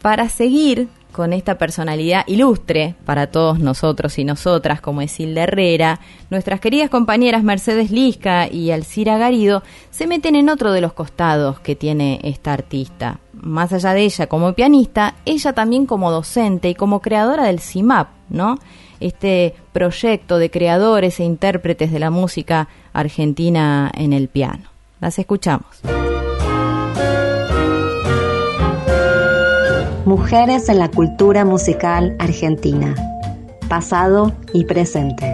Para 0.03 0.29
seguir 0.29 0.89
con 1.13 1.33
esta 1.33 1.57
personalidad 1.57 2.25
ilustre 2.27 2.97
para 3.07 3.29
todos 3.29 3.61
nosotros 3.61 4.19
y 4.19 4.25
nosotras, 4.25 4.81
como 4.81 5.03
es 5.03 5.21
Hilda 5.21 5.45
Herrera, 5.45 6.01
nuestras 6.31 6.59
queridas 6.59 6.91
compañeras 6.91 7.45
Mercedes 7.45 7.93
Lisca 7.93 8.49
y 8.51 8.73
Alcira 8.73 9.19
Garido 9.19 9.63
se 9.93 10.09
meten 10.09 10.35
en 10.35 10.49
otro 10.49 10.73
de 10.73 10.81
los 10.81 10.95
costados 10.95 11.61
que 11.61 11.77
tiene 11.77 12.19
esta 12.25 12.53
artista. 12.53 13.21
Más 13.33 13.73
allá 13.73 13.95
de 13.95 14.03
ella 14.03 14.27
como 14.27 14.53
pianista, 14.53 15.15
ella 15.25 15.53
también 15.53 15.87
como 15.87 16.11
docente 16.11 16.69
y 16.69 16.75
como 16.75 17.01
creadora 17.01 17.45
del 17.45 17.61
CIMAP, 17.61 18.09
¿no? 18.29 18.59
Este 19.01 19.55
proyecto 19.73 20.39
de 20.39 20.51
creadores 20.51 21.19
e 21.19 21.25
intérpretes 21.25 21.91
de 21.91 21.99
la 21.99 22.11
música 22.11 22.69
argentina 22.93 23.91
en 23.95 24.13
el 24.13 24.29
piano. 24.29 24.65
Las 25.01 25.19
escuchamos. 25.19 25.81
Mujeres 30.05 30.69
en 30.69 30.79
la 30.79 30.89
cultura 30.89 31.45
musical 31.45 32.17
argentina. 32.19 32.95
Pasado 33.69 34.33
y 34.53 34.65
presente. 34.65 35.32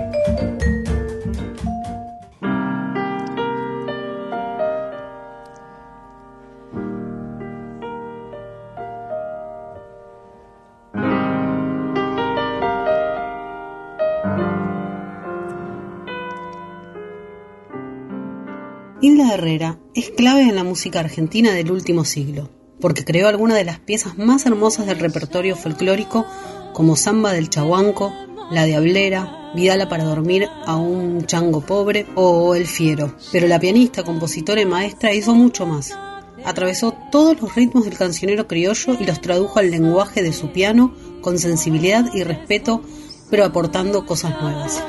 Herrera 19.38 19.78
es 19.94 20.10
clave 20.10 20.42
en 20.42 20.56
la 20.56 20.64
música 20.64 20.98
argentina 20.98 21.52
del 21.52 21.70
último 21.70 22.04
siglo, 22.04 22.50
porque 22.80 23.04
creó 23.04 23.28
algunas 23.28 23.56
de 23.56 23.64
las 23.64 23.78
piezas 23.78 24.18
más 24.18 24.44
hermosas 24.46 24.86
del 24.86 24.98
repertorio 24.98 25.54
folclórico 25.54 26.26
como 26.72 26.96
Samba 26.96 27.32
del 27.32 27.48
Chahuanco, 27.48 28.12
La 28.50 28.64
Diablera, 28.64 29.52
Vidala 29.54 29.88
para 29.88 30.04
dormir 30.04 30.48
a 30.66 30.76
un 30.76 31.24
chango 31.24 31.60
pobre 31.60 32.06
o 32.16 32.56
El 32.56 32.66
Fiero. 32.66 33.14
Pero 33.30 33.46
la 33.46 33.60
pianista, 33.60 34.02
compositora 34.02 34.60
y 34.60 34.66
maestra 34.66 35.14
hizo 35.14 35.34
mucho 35.34 35.66
más. 35.66 35.96
Atravesó 36.44 36.92
todos 37.12 37.40
los 37.40 37.54
ritmos 37.54 37.84
del 37.84 37.96
cancionero 37.96 38.48
criollo 38.48 38.96
y 38.98 39.04
los 39.04 39.20
tradujo 39.20 39.60
al 39.60 39.70
lenguaje 39.70 40.22
de 40.22 40.32
su 40.32 40.52
piano 40.52 40.94
con 41.20 41.38
sensibilidad 41.38 42.12
y 42.12 42.24
respeto, 42.24 42.82
pero 43.30 43.44
aportando 43.44 44.04
cosas 44.04 44.40
nuevas. 44.42 44.82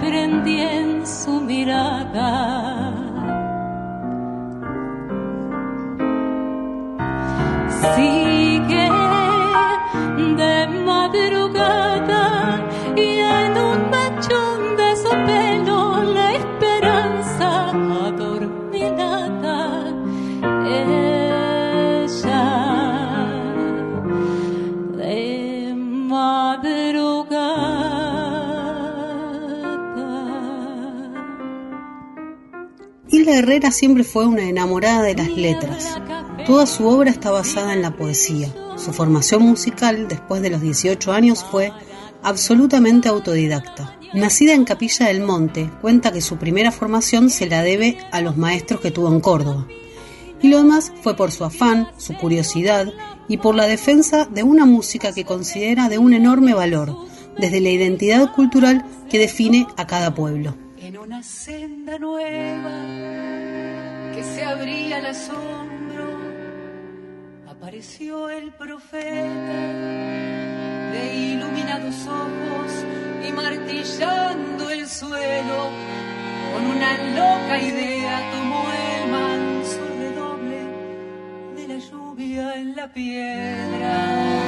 Prendí 0.00 0.60
en 0.60 1.06
su 1.06 1.40
mirada. 1.40 2.92
Sigue 7.94 8.21
Herrera 33.28 33.70
siempre 33.70 34.04
fue 34.04 34.26
una 34.26 34.48
enamorada 34.48 35.02
de 35.02 35.14
las 35.14 35.28
letras. 35.28 36.00
Toda 36.46 36.66
su 36.66 36.86
obra 36.86 37.10
está 37.10 37.30
basada 37.30 37.72
en 37.72 37.82
la 37.82 37.96
poesía. 37.96 38.52
Su 38.76 38.92
formación 38.92 39.42
musical, 39.42 40.08
después 40.08 40.42
de 40.42 40.50
los 40.50 40.60
18 40.60 41.12
años, 41.12 41.44
fue 41.50 41.72
absolutamente 42.22 43.08
autodidacta. 43.08 43.96
Nacida 44.14 44.54
en 44.54 44.64
Capilla 44.64 45.06
del 45.06 45.22
Monte, 45.22 45.70
cuenta 45.80 46.12
que 46.12 46.20
su 46.20 46.36
primera 46.36 46.72
formación 46.72 47.30
se 47.30 47.46
la 47.46 47.62
debe 47.62 47.98
a 48.10 48.20
los 48.20 48.36
maestros 48.36 48.80
que 48.80 48.90
tuvo 48.90 49.08
en 49.08 49.20
Córdoba. 49.20 49.66
Y 50.40 50.48
lo 50.48 50.58
demás 50.58 50.92
fue 51.02 51.14
por 51.14 51.30
su 51.30 51.44
afán, 51.44 51.88
su 51.96 52.14
curiosidad 52.14 52.88
y 53.28 53.36
por 53.38 53.54
la 53.54 53.66
defensa 53.66 54.26
de 54.26 54.42
una 54.42 54.66
música 54.66 55.12
que 55.12 55.24
considera 55.24 55.88
de 55.88 55.98
un 55.98 56.12
enorme 56.12 56.54
valor, 56.54 56.96
desde 57.38 57.60
la 57.60 57.70
identidad 57.70 58.32
cultural 58.34 58.84
que 59.08 59.18
define 59.18 59.66
a 59.76 59.86
cada 59.86 60.14
pueblo. 60.14 60.56
Una 61.02 61.22
senda 61.24 61.98
nueva 61.98 62.70
que 64.14 64.22
se 64.22 64.44
abría 64.44 64.98
al 64.98 65.06
asombro, 65.06 66.06
apareció 67.48 68.30
el 68.30 68.52
profeta 68.52 69.62
de 70.92 71.14
iluminados 71.16 72.06
ojos 72.06 72.72
y 73.26 73.32
martillando 73.32 74.70
el 74.70 74.88
suelo, 74.88 75.70
con 76.52 76.66
una 76.66 76.92
loca 77.18 77.58
idea 77.58 78.30
tomó 78.30 78.64
el 78.70 79.10
manso 79.10 79.80
redoble 79.98 80.60
de 81.56 81.68
la 81.68 81.78
lluvia 81.78 82.54
en 82.54 82.76
la 82.76 82.92
piedra. 82.92 84.41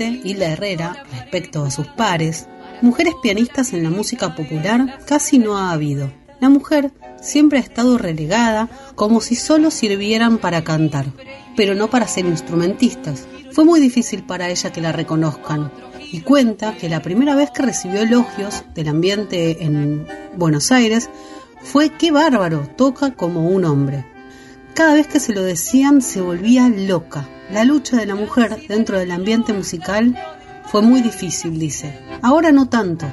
Dice 0.00 0.18
Hilda 0.24 0.46
Herrera, 0.46 1.04
respecto 1.12 1.62
a 1.62 1.70
sus 1.70 1.86
pares, 1.86 2.48
mujeres 2.80 3.12
pianistas 3.22 3.74
en 3.74 3.82
la 3.82 3.90
música 3.90 4.34
popular 4.34 4.98
casi 5.04 5.38
no 5.38 5.58
ha 5.58 5.72
habido. 5.72 6.10
La 6.40 6.48
mujer 6.48 6.90
siempre 7.20 7.58
ha 7.58 7.60
estado 7.60 7.98
relegada 7.98 8.70
como 8.94 9.20
si 9.20 9.34
solo 9.34 9.70
sirvieran 9.70 10.38
para 10.38 10.64
cantar, 10.64 11.12
pero 11.54 11.74
no 11.74 11.90
para 11.90 12.08
ser 12.08 12.24
instrumentistas. 12.24 13.28
Fue 13.52 13.66
muy 13.66 13.78
difícil 13.78 14.22
para 14.22 14.48
ella 14.48 14.72
que 14.72 14.80
la 14.80 14.92
reconozcan 14.92 15.70
y 16.10 16.22
cuenta 16.22 16.78
que 16.78 16.88
la 16.88 17.02
primera 17.02 17.34
vez 17.34 17.50
que 17.50 17.60
recibió 17.60 18.00
elogios 18.00 18.64
del 18.74 18.88
ambiente 18.88 19.62
en 19.62 20.06
Buenos 20.34 20.72
Aires 20.72 21.10
fue 21.60 21.90
qué 21.90 22.10
bárbaro, 22.10 22.66
toca 22.74 23.10
como 23.10 23.50
un 23.50 23.66
hombre. 23.66 24.06
Cada 24.72 24.94
vez 24.94 25.08
que 25.08 25.20
se 25.20 25.34
lo 25.34 25.42
decían 25.42 26.00
se 26.00 26.22
volvía 26.22 26.70
loca. 26.70 27.28
La 27.52 27.64
lucha 27.64 27.96
de 27.96 28.06
la 28.06 28.14
mujer 28.14 28.56
dentro 28.68 28.98
del 28.98 29.10
ambiente 29.10 29.52
musical 29.52 30.16
fue 30.66 30.82
muy 30.82 31.02
difícil, 31.02 31.58
dice. 31.58 31.98
Ahora 32.22 32.52
no 32.52 32.68
tanto. 32.68 33.12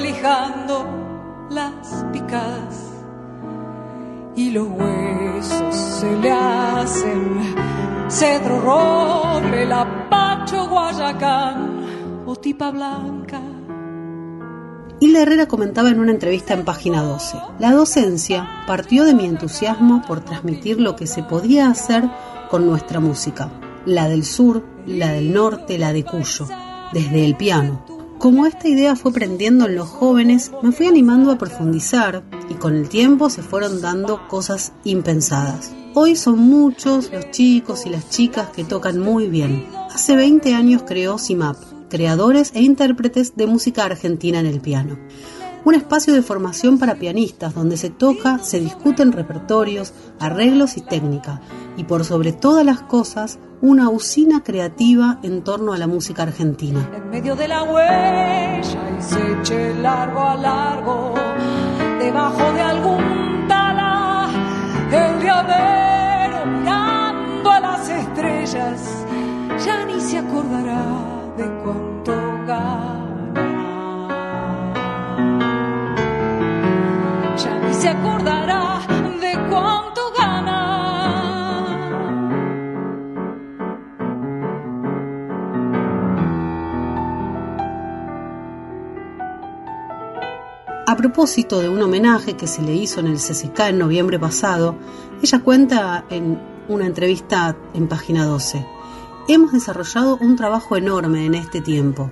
Lijando 0.00 0.86
las 1.50 2.04
picadas 2.12 2.90
y 4.36 4.50
los 4.50 4.68
huesos 4.68 5.74
se 5.74 6.16
le 6.16 6.30
hacen 6.30 7.54
cedro 8.08 8.60
roble, 8.60 9.66
lapacho 9.66 10.68
guayacán 10.68 12.24
o 12.26 12.36
tipa 12.36 12.70
blanca. 12.70 13.40
Hilda 15.00 15.22
Herrera 15.22 15.48
comentaba 15.48 15.90
en 15.90 15.98
una 15.98 16.12
entrevista 16.12 16.54
en 16.54 16.64
página 16.64 17.02
12, 17.02 17.38
la 17.58 17.72
docencia 17.72 18.48
partió 18.66 19.04
de 19.04 19.14
mi 19.14 19.24
entusiasmo 19.24 20.02
por 20.06 20.20
transmitir 20.20 20.80
lo 20.80 20.94
que 20.94 21.06
se 21.06 21.22
podía 21.22 21.68
hacer 21.68 22.04
con 22.50 22.66
nuestra 22.66 23.00
música, 23.00 23.50
la 23.86 24.08
del 24.08 24.24
sur, 24.24 24.64
la 24.86 25.12
del 25.12 25.32
norte, 25.32 25.78
la 25.78 25.92
de 25.92 26.04
Cuyo, 26.04 26.46
desde 26.92 27.24
el 27.24 27.34
piano. 27.36 27.99
Como 28.20 28.44
esta 28.44 28.68
idea 28.68 28.96
fue 28.96 29.14
prendiendo 29.14 29.64
en 29.64 29.76
los 29.76 29.88
jóvenes, 29.88 30.52
me 30.62 30.72
fui 30.72 30.86
animando 30.86 31.32
a 31.32 31.38
profundizar 31.38 32.22
y 32.50 32.54
con 32.54 32.76
el 32.76 32.90
tiempo 32.90 33.30
se 33.30 33.42
fueron 33.42 33.80
dando 33.80 34.28
cosas 34.28 34.74
impensadas. 34.84 35.74
Hoy 35.94 36.16
son 36.16 36.38
muchos 36.38 37.10
los 37.10 37.30
chicos 37.30 37.86
y 37.86 37.88
las 37.88 38.10
chicas 38.10 38.50
que 38.50 38.62
tocan 38.62 39.00
muy 39.00 39.30
bien. 39.30 39.66
Hace 39.90 40.16
20 40.16 40.52
años 40.52 40.82
creó 40.86 41.16
CIMAP, 41.16 41.56
creadores 41.88 42.52
e 42.54 42.60
intérpretes 42.60 43.36
de 43.36 43.46
música 43.46 43.86
argentina 43.86 44.38
en 44.38 44.46
el 44.46 44.60
piano. 44.60 44.98
Un 45.64 45.74
espacio 45.74 46.12
de 46.12 46.20
formación 46.20 46.78
para 46.78 46.96
pianistas 46.96 47.54
donde 47.54 47.78
se 47.78 47.88
toca, 47.88 48.38
se 48.40 48.60
discuten 48.60 49.12
repertorios, 49.12 49.94
arreglos 50.18 50.76
y 50.76 50.82
técnica, 50.82 51.40
y 51.78 51.84
por 51.84 52.04
sobre 52.04 52.32
todas 52.32 52.66
las 52.66 52.82
cosas, 52.82 53.38
una 53.62 53.90
usina 53.90 54.42
creativa 54.42 55.18
en 55.22 55.42
torno 55.42 55.72
a 55.72 55.78
la 55.78 55.86
música 55.86 56.22
argentina. 56.22 56.88
en 56.94 57.10
medio 57.10 57.36
de 57.36 57.48
la 57.48 57.62
huella 57.62 58.80
y 58.98 59.02
se 59.02 59.32
eche 59.32 59.74
largo 59.74 60.20
a 60.20 60.36
largo 60.36 61.14
debajo 61.98 62.52
de 62.52 62.60
algún 62.60 63.46
tala 63.48 64.28
el 64.90 65.22
llavero 65.22 66.46
mirando 66.46 67.50
a 67.50 67.60
las 67.60 67.88
estrellas 67.88 68.80
ya 69.64 69.84
ni 69.84 70.00
se 70.00 70.18
acordará 70.18 70.82
de 71.36 71.44
cuánto 71.62 72.12
gana 72.46 73.34
ya 77.36 77.58
ni 77.66 77.74
se 77.74 77.88
acordará 77.88 78.80
A 90.90 90.96
propósito 90.96 91.60
de 91.60 91.68
un 91.68 91.80
homenaje 91.80 92.36
que 92.36 92.48
se 92.48 92.62
le 92.62 92.74
hizo 92.74 92.98
en 92.98 93.06
el 93.06 93.18
CCK 93.18 93.60
en 93.68 93.78
noviembre 93.78 94.18
pasado, 94.18 94.76
ella 95.22 95.38
cuenta 95.38 96.04
en 96.10 96.42
una 96.68 96.84
entrevista 96.84 97.56
en 97.74 97.86
página 97.86 98.26
12. 98.26 98.66
Hemos 99.28 99.52
desarrollado 99.52 100.18
un 100.20 100.34
trabajo 100.34 100.76
enorme 100.76 101.26
en 101.26 101.36
este 101.36 101.60
tiempo, 101.60 102.10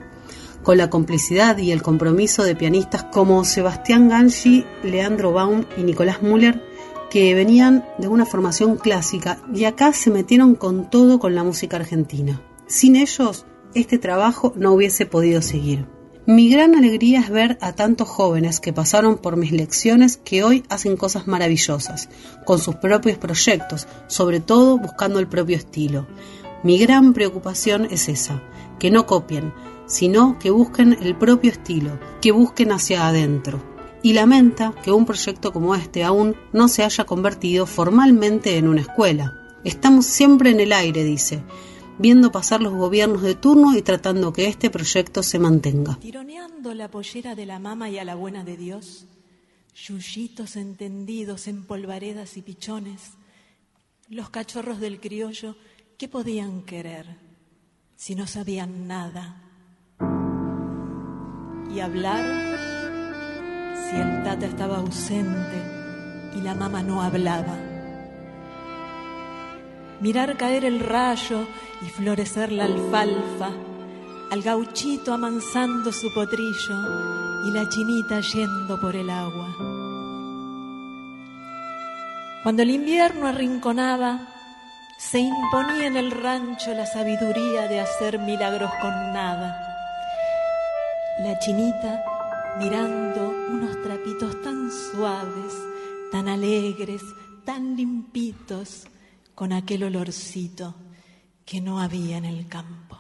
con 0.63 0.79
la 0.79 0.91
complicidad 0.91 1.59
y 1.59 1.73
el 1.73 1.83
compromiso 1.83 2.45
de 2.45 2.55
pianistas 2.55 3.03
como 3.03 3.43
Sebastián 3.45 4.09
Gangi, 4.09 4.65
Leandro 4.85 5.33
Baum 5.33 5.65
y 5.77 5.83
Nicolás 5.83 6.23
Müller, 6.23 6.65
que 7.11 7.35
venían 7.35 7.85
de 7.99 8.07
una 8.07 8.27
formación 8.27 8.77
clásica 8.77 9.39
y 9.53 9.65
acá 9.65 9.93
se 9.93 10.13
metieron 10.13 10.55
con 10.55 10.89
todo 10.89 11.19
con 11.19 11.35
la 11.35 11.43
música 11.43 11.79
argentina. 11.79 12.41
Sin 12.69 12.95
ellos, 12.95 13.45
este 13.75 13.99
trabajo 13.99 14.53
no 14.55 14.73
hubiese 14.73 15.05
podido 15.05 15.43
seguir. 15.43 15.98
Mi 16.31 16.51
gran 16.51 16.75
alegría 16.75 17.21
es 17.21 17.31
ver 17.31 17.57
a 17.63 17.73
tantos 17.73 18.07
jóvenes 18.07 18.61
que 18.61 18.75
pasaron 18.75 19.17
por 19.17 19.39
mis 19.39 19.51
lecciones 19.51 20.19
que 20.19 20.45
hoy 20.45 20.63
hacen 20.69 20.99
cosas 20.99 21.27
maravillosas, 21.27 22.11
con 22.45 22.59
sus 22.59 22.75
propios 22.75 23.17
proyectos, 23.17 23.89
sobre 24.09 24.41
todo 24.41 24.77
buscando 24.77 25.21
el 25.21 25.27
propio 25.27 25.57
estilo. 25.57 26.07
Mi 26.63 26.77
gran 26.77 27.15
preocupación 27.15 27.89
es 27.91 28.11
esa, 28.11 28.43
que 28.79 28.91
no 28.91 29.07
copien, 29.07 29.55
sino 29.87 30.39
que 30.39 30.51
busquen 30.51 30.99
el 31.01 31.17
propio 31.17 31.51
estilo, 31.51 31.99
que 32.21 32.31
busquen 32.31 32.73
hacia 32.73 33.09
adentro. 33.09 33.63
Y 34.03 34.13
lamenta 34.13 34.75
que 34.85 34.93
un 34.93 35.07
proyecto 35.07 35.55
como 35.55 35.75
este 35.75 36.05
aún 36.05 36.37
no 36.53 36.69
se 36.69 36.85
haya 36.85 37.05
convertido 37.05 37.65
formalmente 37.65 38.59
en 38.59 38.69
una 38.69 38.83
escuela. 38.83 39.33
Estamos 39.65 40.05
siempre 40.05 40.51
en 40.51 40.61
el 40.61 40.75
aire, 40.75 41.05
dice, 41.05 41.43
viendo 41.99 42.31
pasar 42.33 42.63
los 42.63 42.75
gobiernos 42.75 43.23
de 43.23 43.35
turno 43.35 43.77
y 43.77 43.83
tratando 43.83 44.33
que 44.33 44.47
este 44.47 44.71
proyecto 44.71 45.23
se 45.23 45.39
mantenga. 45.39 45.97
Tironeando 46.01 46.75
la 46.75 46.91
pollera 46.91 47.35
de 47.35 47.47
la 47.47 47.59
mama 47.59 47.91
y 47.91 47.99
a 47.99 48.05
la 48.05 48.15
buena 48.15 48.45
de 48.45 48.57
Dios, 48.57 49.07
yuyitos 49.75 50.57
entendidos 50.57 51.49
en 51.49 51.65
polvaredas 51.65 52.37
y 52.37 52.43
pichones, 52.43 53.13
los 54.09 54.31
cachorros 54.31 54.81
del 54.81 55.01
criollo, 55.01 55.57
¿qué 55.99 56.09
podían 56.09 56.63
querer 56.63 57.19
si 57.97 58.15
no 58.15 58.27
sabían 58.27 58.87
nada? 58.87 59.43
Y 61.75 61.81
hablar 61.81 62.25
si 63.75 63.97
el 63.97 64.23
tata 64.25 64.47
estaba 64.47 64.79
ausente 64.79 65.79
y 66.37 66.41
la 66.41 66.55
mamá 66.55 66.83
no 66.83 67.03
hablaba. 67.03 67.68
Mirar 70.01 70.37
caer 70.37 70.65
el 70.65 70.81
rayo 70.81 71.47
y 71.83 71.87
florecer 71.91 72.53
la 72.53 72.65
alfalfa, 72.65 73.51
al 74.31 74.43
gauchito 74.43 75.13
amansando 75.13 75.93
su 75.93 76.13
potrillo 76.15 76.75
y 77.47 77.51
la 77.51 77.69
chinita 77.69 78.21
yendo 78.21 78.81
por 78.81 78.95
el 78.95 79.11
agua. 79.11 79.49
Cuando 82.43 82.63
el 82.63 82.71
invierno 82.71 83.27
arrinconaba, 83.27 84.21
se 84.99 85.19
imponía 85.19 85.87
en 85.87 85.97
el 85.97 86.11
rancho 86.11 86.73
la 86.75 86.87
sabiduría 86.87 87.69
de 87.69 87.81
hacer 87.81 88.19
milagros 88.19 88.71
con 88.81 88.91
nada. 89.13 89.57
La 91.21 91.39
chinita 91.41 92.05
mirando 92.59 93.35
unos 93.51 93.83
trapitos 93.83 94.41
tan 94.43 94.71
suaves, 94.71 95.55
tan 96.11 96.29
alegres, 96.29 97.03
tan 97.45 97.77
limpitos, 97.77 98.87
con 99.39 99.53
aquel 99.53 99.85
olorcito 99.85 100.75
que 101.45 101.61
no 101.61 101.79
había 101.79 102.17
en 102.17 102.25
el 102.25 102.49
campo. 102.49 102.99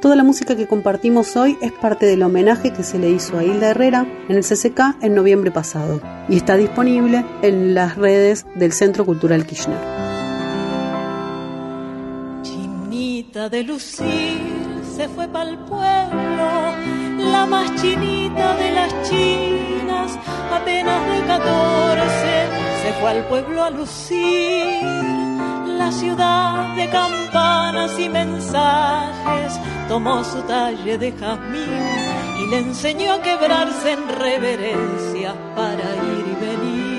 Toda 0.00 0.16
la 0.16 0.24
música 0.24 0.56
que 0.56 0.66
compartimos 0.66 1.36
hoy 1.36 1.56
es 1.62 1.70
parte 1.70 2.04
del 2.04 2.24
homenaje 2.24 2.72
que 2.72 2.82
se 2.82 2.98
le 2.98 3.10
hizo 3.10 3.38
a 3.38 3.44
Hilda 3.44 3.68
Herrera 3.68 4.04
en 4.28 4.34
el 4.34 4.42
CCK 4.42 5.00
en 5.02 5.14
noviembre 5.14 5.52
pasado 5.52 6.02
y 6.28 6.34
está 6.34 6.56
disponible 6.56 7.24
en 7.42 7.76
las 7.76 7.94
redes 7.94 8.44
del 8.56 8.72
Centro 8.72 9.06
Cultural 9.06 9.46
Kirchner. 9.46 9.78
Chinita 12.42 13.48
de 13.48 13.62
lucir 13.62 14.40
se 14.96 15.08
fue 15.10 15.28
pa'l 15.28 15.56
pueblo, 15.66 16.72
la 17.30 17.46
más 17.48 17.72
chinita 17.80 18.56
de 18.56 18.72
las 18.72 19.08
chinas, 19.08 20.18
apenas 20.52 21.08
de 21.08 21.24
catorce, 21.24 22.48
se 22.82 22.92
fue 23.00 23.10
al 23.10 23.28
pueblo 23.28 23.62
a 23.62 23.70
lucir 23.70 25.31
la 25.78 25.92
ciudad 25.92 26.74
de 26.76 26.88
campanas 26.88 27.98
y 27.98 28.08
mensajes 28.08 29.58
tomó 29.88 30.24
su 30.24 30.40
talle 30.42 30.98
de 30.98 31.12
jazmín 31.12 32.42
y 32.42 32.50
le 32.50 32.58
enseñó 32.58 33.12
a 33.14 33.22
quebrarse 33.22 33.92
en 33.92 34.08
reverencia 34.08 35.34
para 35.54 35.84
ir 36.14 36.24
y 36.32 36.46
venir. 36.46 36.91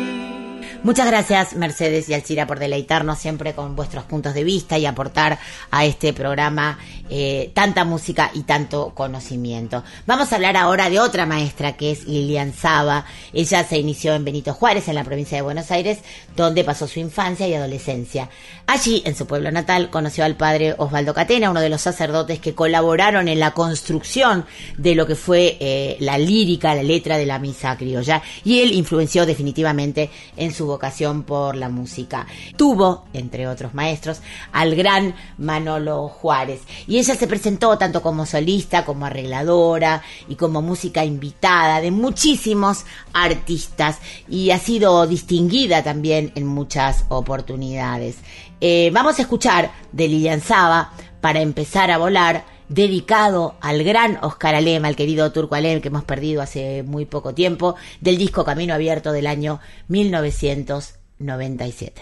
Muchas 0.83 1.07
gracias 1.07 1.55
Mercedes 1.55 2.09
y 2.09 2.13
Alcira 2.13 2.45
por 2.45 2.59
deleitarnos 2.59 3.17
siempre 3.17 3.53
con 3.53 3.73
vuestros 3.73 4.03
puntos 4.03 4.33
de 4.33 4.43
vista 4.43 4.77
y 4.77 4.85
aportar 4.85 5.39
a 5.71 5.85
este 5.85 6.11
programa 6.11 6.77
eh, 7.09 7.51
tanta 7.53 7.85
música 7.85 8.31
y 8.33 8.43
tanto 8.43 8.91
conocimiento. 8.93 9.81
Vamos 10.05 10.33
a 10.33 10.35
hablar 10.35 10.57
ahora 10.57 10.89
de 10.89 10.99
otra 10.99 11.25
maestra 11.25 11.77
que 11.77 11.91
es 11.91 12.05
Lilian 12.05 12.53
Saba. 12.53 13.05
Ella 13.31 13.63
se 13.63 13.77
inició 13.77 14.13
en 14.13 14.25
Benito 14.25 14.53
Juárez, 14.53 14.89
en 14.89 14.95
la 14.95 15.05
provincia 15.05 15.37
de 15.37 15.41
Buenos 15.41 15.71
Aires, 15.71 15.99
donde 16.35 16.65
pasó 16.65 16.85
su 16.85 16.99
infancia 16.99 17.47
y 17.47 17.53
adolescencia. 17.53 18.29
Allí, 18.67 19.03
en 19.05 19.15
su 19.15 19.25
pueblo 19.25 19.51
natal, 19.51 19.89
conoció 19.89 20.25
al 20.25 20.35
padre 20.35 20.75
Osvaldo 20.77 21.13
Catena, 21.13 21.49
uno 21.49 21.61
de 21.61 21.69
los 21.69 21.81
sacerdotes 21.81 22.39
que 22.39 22.55
colaboraron 22.55 23.27
en 23.29 23.39
la 23.39 23.51
construcción 23.51 24.45
de 24.77 24.95
lo 24.95 25.05
que 25.05 25.15
fue 25.15 25.57
eh, 25.59 25.97
la 25.99 26.17
lírica, 26.17 26.75
la 26.75 26.83
letra 26.83 27.17
de 27.17 27.25
la 27.25 27.39
misa 27.39 27.77
criolla, 27.77 28.21
y 28.43 28.61
él 28.61 28.73
influenció 28.73 29.25
definitivamente 29.25 30.09
en 30.35 30.53
su 30.53 30.72
vocación 30.73 31.23
por 31.23 31.55
la 31.55 31.69
música. 31.69 32.25
Tuvo, 32.57 33.05
entre 33.13 33.47
otros 33.47 33.73
maestros, 33.73 34.21
al 34.51 34.75
gran 34.75 35.15
Manolo 35.37 36.07
Juárez, 36.07 36.61
y 36.87 36.97
ella 36.97 37.15
se 37.15 37.27
presentó 37.27 37.77
tanto 37.77 38.01
como 38.01 38.25
solista, 38.25 38.85
como 38.85 39.05
arregladora 39.05 40.01
y 40.27 40.35
como 40.35 40.61
música 40.61 41.05
invitada 41.05 41.79
de 41.79 41.91
muchísimos 41.91 42.85
artistas, 43.13 43.99
y 44.27 44.49
ha 44.49 44.57
sido 44.57 45.05
distinguida 45.05 45.83
también 45.83 46.31
en 46.35 46.47
muchas 46.47 47.05
oportunidades. 47.09 48.17
Eh, 48.59 48.89
vamos 48.93 49.19
a 49.19 49.21
escuchar 49.21 49.71
de 49.91 50.07
Lilian 50.07 50.41
Saba 50.41 50.93
para 51.21 51.41
empezar 51.41 51.91
a 51.91 51.97
volar 51.97 52.45
dedicado 52.73 53.55
al 53.61 53.83
gran 53.83 54.17
Oscar 54.21 54.55
Alem, 54.55 54.85
al 54.85 54.95
querido 54.95 55.31
Turco 55.31 55.53
Alem 55.55 55.81
que 55.81 55.89
hemos 55.89 56.03
perdido 56.03 56.41
hace 56.41 56.83
muy 56.83 57.05
poco 57.05 57.33
tiempo, 57.33 57.75
del 58.01 58.17
disco 58.17 58.43
Camino 58.43 58.73
Abierto 58.73 59.11
del 59.11 59.27
año 59.27 59.59
1997. 59.89 62.01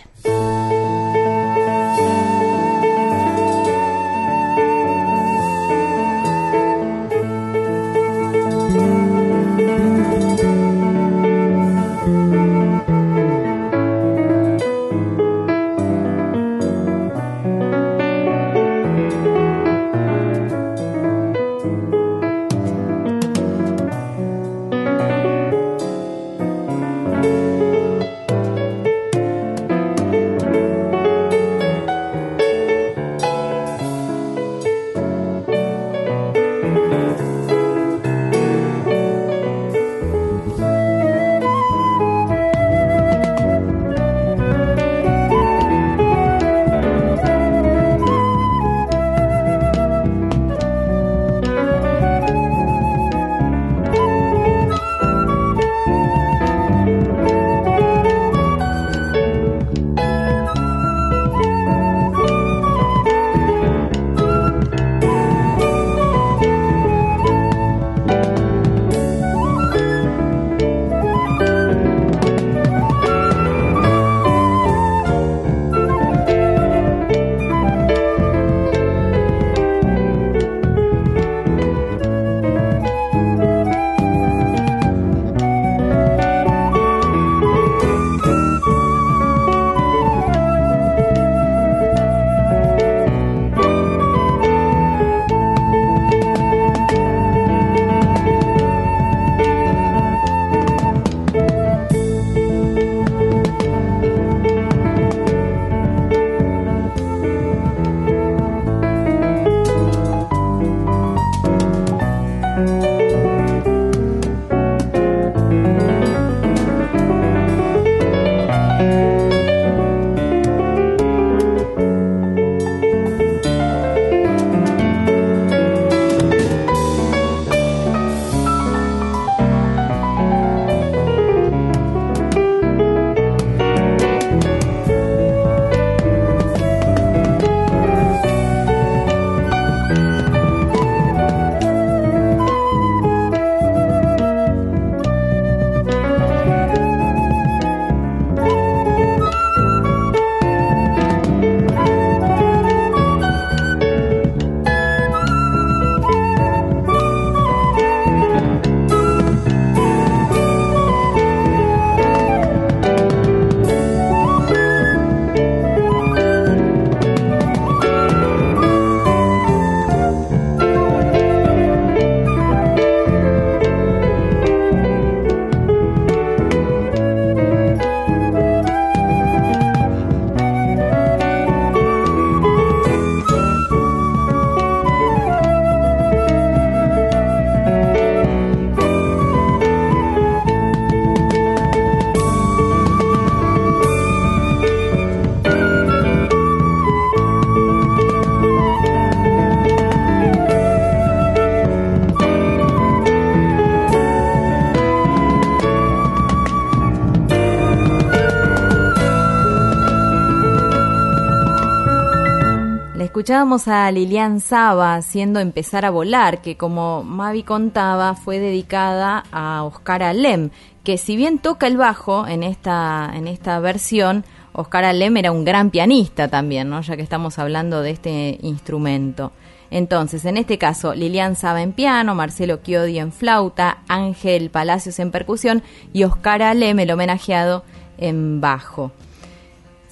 Escuchábamos 213.22 213.68
a 213.68 213.92
Lilian 213.92 214.40
Saba 214.40 214.96
haciendo 214.96 215.40
Empezar 215.40 215.86
a 215.86 215.92
volar, 215.92 216.42
que 216.42 216.58
como 216.58 217.04
Mavi 217.04 217.44
contaba 217.44 218.16
fue 218.16 218.40
dedicada 218.40 219.26
a 219.32 219.64
Oscar 219.64 220.02
Alem, 220.02 220.50
que 220.84 220.98
si 220.98 221.16
bien 221.16 221.38
toca 221.38 221.68
el 221.68 221.78
bajo 221.78 222.26
en 222.26 222.42
esta, 222.42 223.12
en 223.14 223.28
esta 223.28 223.60
versión, 223.60 224.26
Oscar 224.54 224.86
Alem 224.86 225.18
era 225.18 225.32
un 225.32 225.46
gran 225.46 225.70
pianista 225.70 226.30
también, 226.30 226.72
¿no? 226.72 226.82
ya 226.82 226.96
que 226.96 227.04
estamos 227.04 227.38
hablando 227.38 227.84
de 227.84 227.92
este 227.92 228.40
instrumento. 228.42 229.34
Entonces, 229.70 230.26
en 230.26 230.38
este 230.38 230.58
caso, 230.58 230.96
Lilian 230.96 231.36
Saba 231.36 231.62
en 231.62 231.74
piano, 231.74 232.16
Marcelo 232.16 232.58
Chiodi 232.58 232.98
en 232.98 233.12
flauta, 233.12 233.84
Ángel 233.88 234.50
Palacios 234.50 234.98
en 234.98 235.12
percusión 235.12 235.62
y 235.94 236.06
Oscar 236.06 236.42
Alem, 236.42 236.80
el 236.80 236.90
homenajeado, 236.90 237.66
en 238.00 238.42
bajo. 238.42 238.92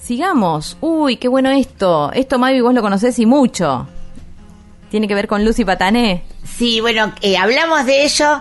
Sigamos. 0.00 0.76
Uy, 0.80 1.16
qué 1.16 1.28
bueno 1.28 1.50
esto. 1.50 2.10
Esto, 2.12 2.38
Mavi, 2.38 2.60
vos 2.60 2.74
lo 2.74 2.82
conocés 2.82 3.18
y 3.18 3.26
mucho. 3.26 3.86
Tiene 4.90 5.06
que 5.06 5.14
ver 5.14 5.28
con 5.28 5.44
Lucy 5.44 5.64
Patané. 5.64 6.24
Sí, 6.44 6.80
bueno, 6.80 7.12
eh, 7.20 7.36
hablamos 7.36 7.86
de 7.86 8.04
ello, 8.04 8.40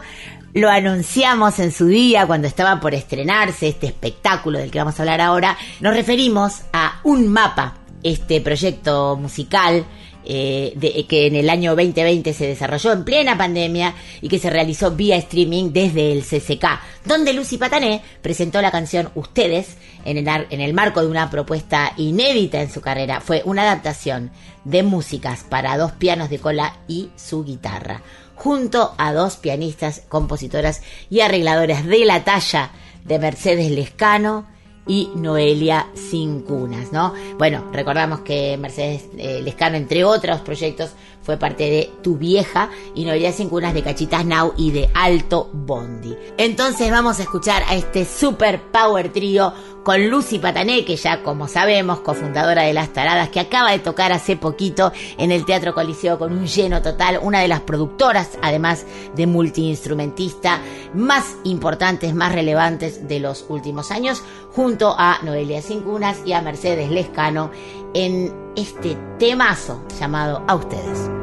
lo 0.53 0.69
anunciamos 0.69 1.59
en 1.59 1.71
su 1.71 1.85
día 1.85 2.25
cuando 2.25 2.47
estaba 2.47 2.79
por 2.79 2.95
estrenarse 2.95 3.67
este 3.67 3.87
espectáculo 3.87 4.57
del 4.57 4.71
que 4.71 4.79
vamos 4.79 4.99
a 4.99 5.03
hablar 5.03 5.21
ahora. 5.21 5.57
Nos 5.79 5.93
referimos 5.93 6.61
a 6.73 7.01
Un 7.03 7.27
Mapa, 7.27 7.75
este 8.03 8.41
proyecto 8.41 9.15
musical 9.17 9.85
eh, 10.31 11.05
que 11.09 11.25
en 11.25 11.35
el 11.35 11.49
año 11.49 11.75
2020 11.75 12.33
se 12.33 12.45
desarrolló 12.45 12.91
en 12.91 13.03
plena 13.03 13.35
pandemia 13.35 13.95
y 14.21 14.29
que 14.29 14.37
se 14.37 14.51
realizó 14.51 14.91
vía 14.91 15.15
streaming 15.15 15.71
desde 15.73 16.11
el 16.11 16.23
CCK, 16.23 16.65
donde 17.03 17.33
Lucy 17.33 17.57
Patané 17.57 18.03
presentó 18.21 18.61
la 18.61 18.69
canción 18.69 19.09
Ustedes 19.15 19.77
en 20.05 20.17
el, 20.17 20.27
en 20.51 20.61
el 20.61 20.75
marco 20.75 21.01
de 21.01 21.07
una 21.07 21.31
propuesta 21.31 21.93
inédita 21.97 22.61
en 22.61 22.69
su 22.69 22.79
carrera. 22.79 23.21
Fue 23.21 23.41
una 23.43 23.63
adaptación 23.63 24.29
de 24.65 24.83
músicas 24.83 25.43
para 25.49 25.77
dos 25.79 25.93
pianos 25.93 26.29
de 26.29 26.37
cola 26.37 26.77
y 26.87 27.09
su 27.15 27.43
guitarra, 27.43 28.03
junto 28.35 28.93
a 28.99 29.13
dos 29.13 29.37
pianistas, 29.37 30.03
compositoras 30.09 30.83
y 31.09 31.21
arregladoras 31.21 31.87
de 31.87 32.05
la 32.05 32.23
talla 32.23 32.69
de 33.03 33.17
Mercedes 33.17 33.71
Lescano 33.71 34.45
y 34.89 35.11
Noelia 35.15 35.87
Sin 35.93 36.41
Cunas, 36.41 36.91
¿no? 36.91 37.13
Bueno, 37.37 37.63
recordamos 37.71 38.21
que 38.21 38.57
Mercedes 38.57 39.07
eh, 39.17 39.39
Lescano, 39.41 39.77
entre 39.77 40.03
otros 40.03 40.41
proyectos, 40.41 40.91
fue 41.21 41.37
parte 41.37 41.69
de 41.69 41.91
Tu 42.01 42.17
Vieja 42.17 42.71
y 42.95 43.05
Noelia 43.05 43.31
Sin 43.31 43.49
Cunas 43.49 43.75
de 43.75 43.83
Cachitas 43.83 44.25
Now 44.25 44.53
y 44.57 44.71
de 44.71 44.89
Alto 44.95 45.49
Bondi. 45.53 46.15
Entonces 46.37 46.89
vamos 46.89 47.19
a 47.19 47.23
escuchar 47.23 47.63
a 47.67 47.75
este 47.75 48.03
super 48.03 48.59
power 48.71 49.13
trío 49.13 49.53
con 49.83 50.09
Lucy 50.09 50.39
Patané, 50.39 50.85
que 50.85 50.95
ya 50.95 51.23
como 51.23 51.47
sabemos, 51.47 52.01
cofundadora 52.01 52.63
de 52.63 52.73
Las 52.73 52.93
Taradas, 52.93 53.29
que 53.29 53.39
acaba 53.39 53.71
de 53.71 53.79
tocar 53.79 54.11
hace 54.11 54.35
poquito 54.35 54.91
en 55.17 55.31
el 55.31 55.45
Teatro 55.45 55.73
Coliseo 55.73 56.17
con 56.17 56.31
un 56.31 56.47
lleno 56.47 56.81
total, 56.81 57.19
una 57.21 57.39
de 57.39 57.47
las 57.47 57.61
productoras, 57.61 58.37
además 58.41 58.85
de 59.15 59.27
multiinstrumentista, 59.27 60.61
más 60.93 61.35
importantes, 61.43 62.13
más 62.13 62.33
relevantes 62.33 63.07
de 63.07 63.19
los 63.19 63.45
últimos 63.49 63.91
años, 63.91 64.23
junto 64.53 64.95
a 64.97 65.19
Noelia 65.23 65.61
Cincunas 65.61 66.17
y 66.25 66.33
a 66.33 66.41
Mercedes 66.41 66.89
Lescano 66.89 67.51
en 67.93 68.33
este 68.55 68.97
temazo 69.17 69.83
llamado 69.99 70.43
A 70.47 70.55
Ustedes. 70.55 71.18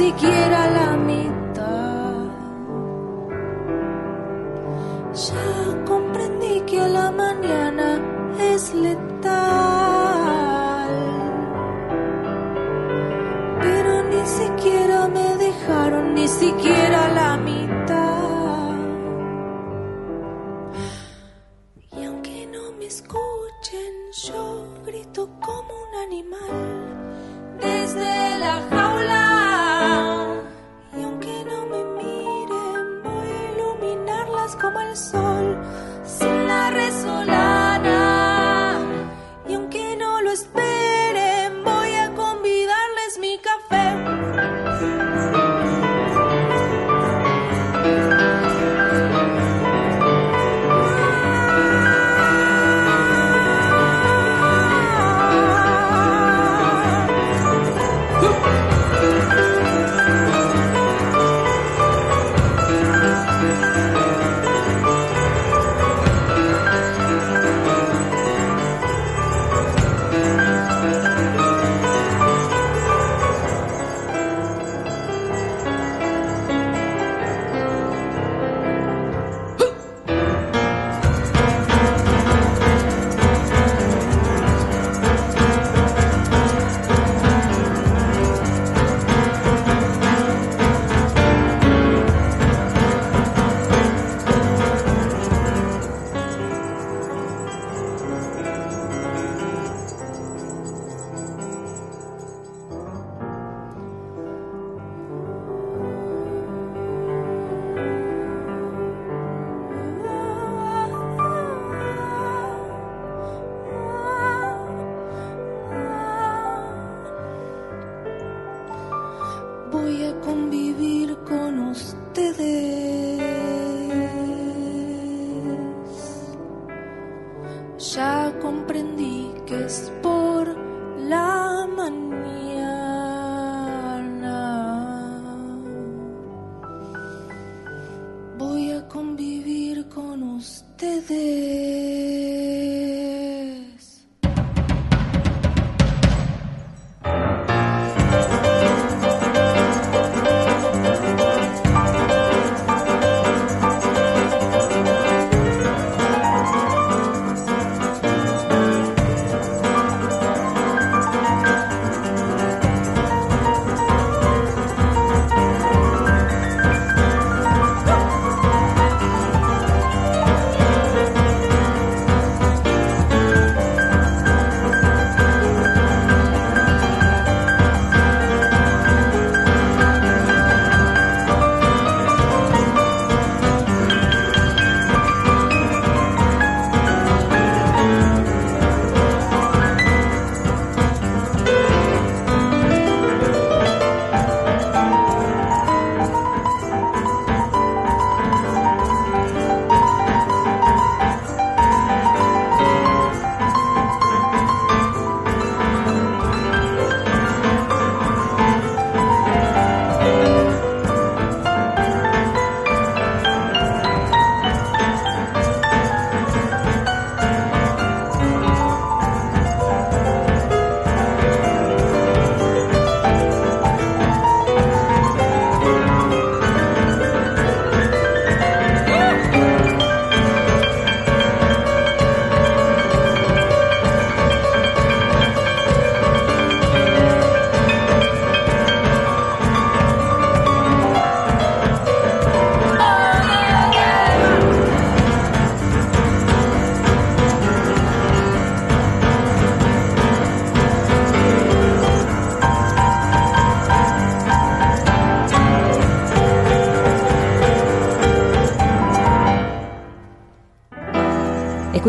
Siquiera, 0.00 0.70
la 0.70 0.99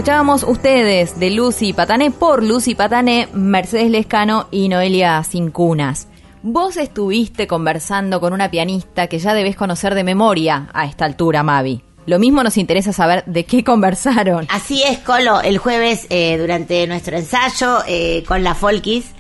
Escuchábamos 0.02 0.42
ustedes 0.42 1.20
de 1.20 1.30
Lucy 1.30 1.74
Patané 1.74 2.10
por 2.10 2.44
Lucy 2.44 2.74
Patané, 2.74 3.28
Mercedes 3.34 3.92
Lescano 3.92 4.48
y 4.50 4.68
Noelia 4.68 5.24
Cincunas. 5.24 6.08
Vos 6.42 6.76
estuviste 6.78 7.46
conversando 7.46 8.20
con 8.20 8.34
una 8.34 8.50
pianista 8.50 9.06
que 9.06 9.20
ya 9.20 9.36
debes 9.36 9.56
conocer 9.56 9.94
de 9.94 10.04
memoria 10.04 10.70
a 10.74 10.86
esta 10.86 11.06
altura, 11.06 11.44
Mavi. 11.44 11.84
Lo 12.08 12.18
mismo 12.18 12.42
nos 12.42 12.58
interesa 12.58 12.94
saber 12.94 13.24
de 13.28 13.46
qué 13.46 13.64
conversaron. 13.64 14.48
Así 14.50 14.82
es, 14.82 14.98
Colo. 14.98 15.40
El 15.40 15.60
jueves, 15.60 16.08
eh, 16.10 16.36
durante 16.40 16.88
nuestro 16.88 17.16
ensayo 17.16 17.84
eh, 17.88 18.24
con 18.28 18.44
la 18.44 18.56
Folkis, 18.56 19.12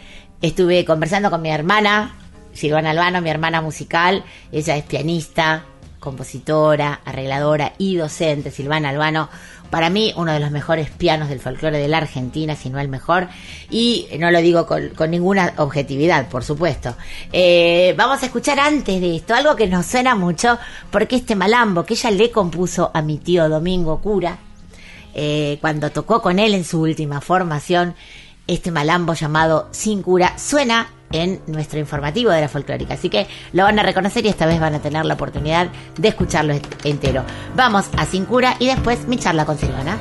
estuve 0.41 0.83
conversando 0.83 1.29
con 1.29 1.43
mi 1.43 1.51
hermana, 1.51 2.15
Silvana 2.53 2.89
Albano, 2.89 3.21
mi 3.21 3.29
hermana 3.29 3.61
musical. 3.61 4.23
Ella 4.51 4.77
es 4.77 4.83
pianista, 4.85 5.63
compositora, 5.99 7.01
arregladora 7.05 7.73
y 7.77 7.97
docente. 7.97 8.49
Silvana 8.49 8.89
Albano, 8.89 9.29
para 9.71 9.89
mí, 9.89 10.13
uno 10.17 10.33
de 10.33 10.39
los 10.39 10.51
mejores 10.51 10.91
pianos 10.91 11.29
del 11.29 11.39
folclore 11.39 11.79
de 11.79 11.87
la 11.87 11.97
Argentina, 11.97 12.55
si 12.55 12.69
no 12.69 12.79
el 12.79 12.89
mejor. 12.89 13.29
Y 13.69 14.07
no 14.19 14.29
lo 14.29 14.41
digo 14.41 14.67
con, 14.67 14.91
ninguna 15.09 15.53
objetividad, 15.57 16.27
por 16.27 16.43
supuesto. 16.43 16.95
Eh, 17.31 17.95
vamos 17.97 18.21
a 18.21 18.25
escuchar 18.27 18.59
antes 18.59 18.99
de 19.01 19.15
esto 19.15 19.33
algo 19.33 19.55
que 19.55 19.67
nos 19.67 19.85
suena 19.85 20.13
mucho, 20.13 20.59
porque 20.91 21.15
este 21.15 21.35
malambo 21.35 21.85
que 21.85 21.93
ella 21.93 22.11
le 22.11 22.29
compuso 22.29 22.91
a 22.93 23.01
mi 23.01 23.17
tío 23.17 23.49
Domingo 23.49 24.01
Cura, 24.01 24.37
eh, 25.13 25.57
cuando 25.61 25.89
tocó 25.89 26.21
con 26.21 26.37
él 26.37 26.53
en 26.53 26.65
su 26.65 26.81
última 26.81 27.21
formación, 27.21 27.95
este 28.47 28.71
malambo 28.71 29.13
llamado 29.13 29.69
Sin 29.71 30.01
Cura 30.01 30.37
suena 30.37 30.89
en 31.11 31.41
nuestro 31.47 31.79
informativo 31.79 32.31
de 32.31 32.41
la 32.41 32.47
folclórica. 32.47 32.93
Así 32.93 33.09
que 33.09 33.27
lo 33.53 33.63
van 33.63 33.79
a 33.79 33.83
reconocer 33.83 34.25
y 34.25 34.29
esta 34.29 34.45
vez 34.45 34.59
van 34.59 34.75
a 34.75 34.79
tener 34.79 35.05
la 35.05 35.13
oportunidad 35.13 35.69
de 35.97 36.07
escucharlo 36.07 36.53
entero. 36.83 37.23
Vamos 37.55 37.89
a 37.97 38.05
Sin 38.05 38.25
Cura 38.25 38.55
y 38.59 38.67
después 38.67 39.07
mi 39.07 39.17
charla 39.17 39.45
con 39.45 39.57
Silvana. 39.57 39.97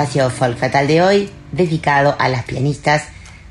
Espacio 0.00 0.30
folk 0.30 0.56
fatal 0.56 0.86
de 0.86 1.02
hoy, 1.02 1.30
dedicado 1.52 2.16
a 2.18 2.30
las 2.30 2.44
pianistas 2.44 3.02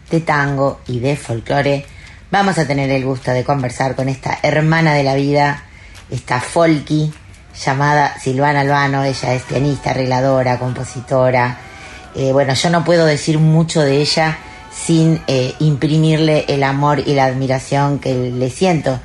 de 0.09 0.19
tango 0.19 0.79
y 0.87 0.99
de 0.99 1.15
folclore, 1.15 1.85
vamos 2.31 2.57
a 2.57 2.65
tener 2.65 2.89
el 2.89 3.05
gusto 3.05 3.29
de 3.29 3.43
conversar 3.43 3.95
con 3.95 4.09
esta 4.09 4.39
hermana 4.41 4.95
de 4.95 5.03
la 5.03 5.13
vida, 5.13 5.65
esta 6.09 6.39
folky 6.39 7.13
llamada 7.63 8.15
Silvana 8.19 8.61
Albano. 8.61 9.03
Ella 9.03 9.35
es 9.35 9.43
pianista, 9.43 9.91
arregladora, 9.91 10.57
compositora. 10.57 11.57
Eh, 12.15 12.31
bueno, 12.33 12.55
yo 12.55 12.71
no 12.71 12.83
puedo 12.83 13.05
decir 13.05 13.37
mucho 13.37 13.81
de 13.81 14.01
ella 14.01 14.39
sin 14.73 15.21
eh, 15.27 15.53
imprimirle 15.59 16.45
el 16.47 16.63
amor 16.63 16.97
y 16.97 17.13
la 17.13 17.25
admiración 17.25 17.99
que 17.99 18.15
le 18.15 18.49
siento 18.49 18.99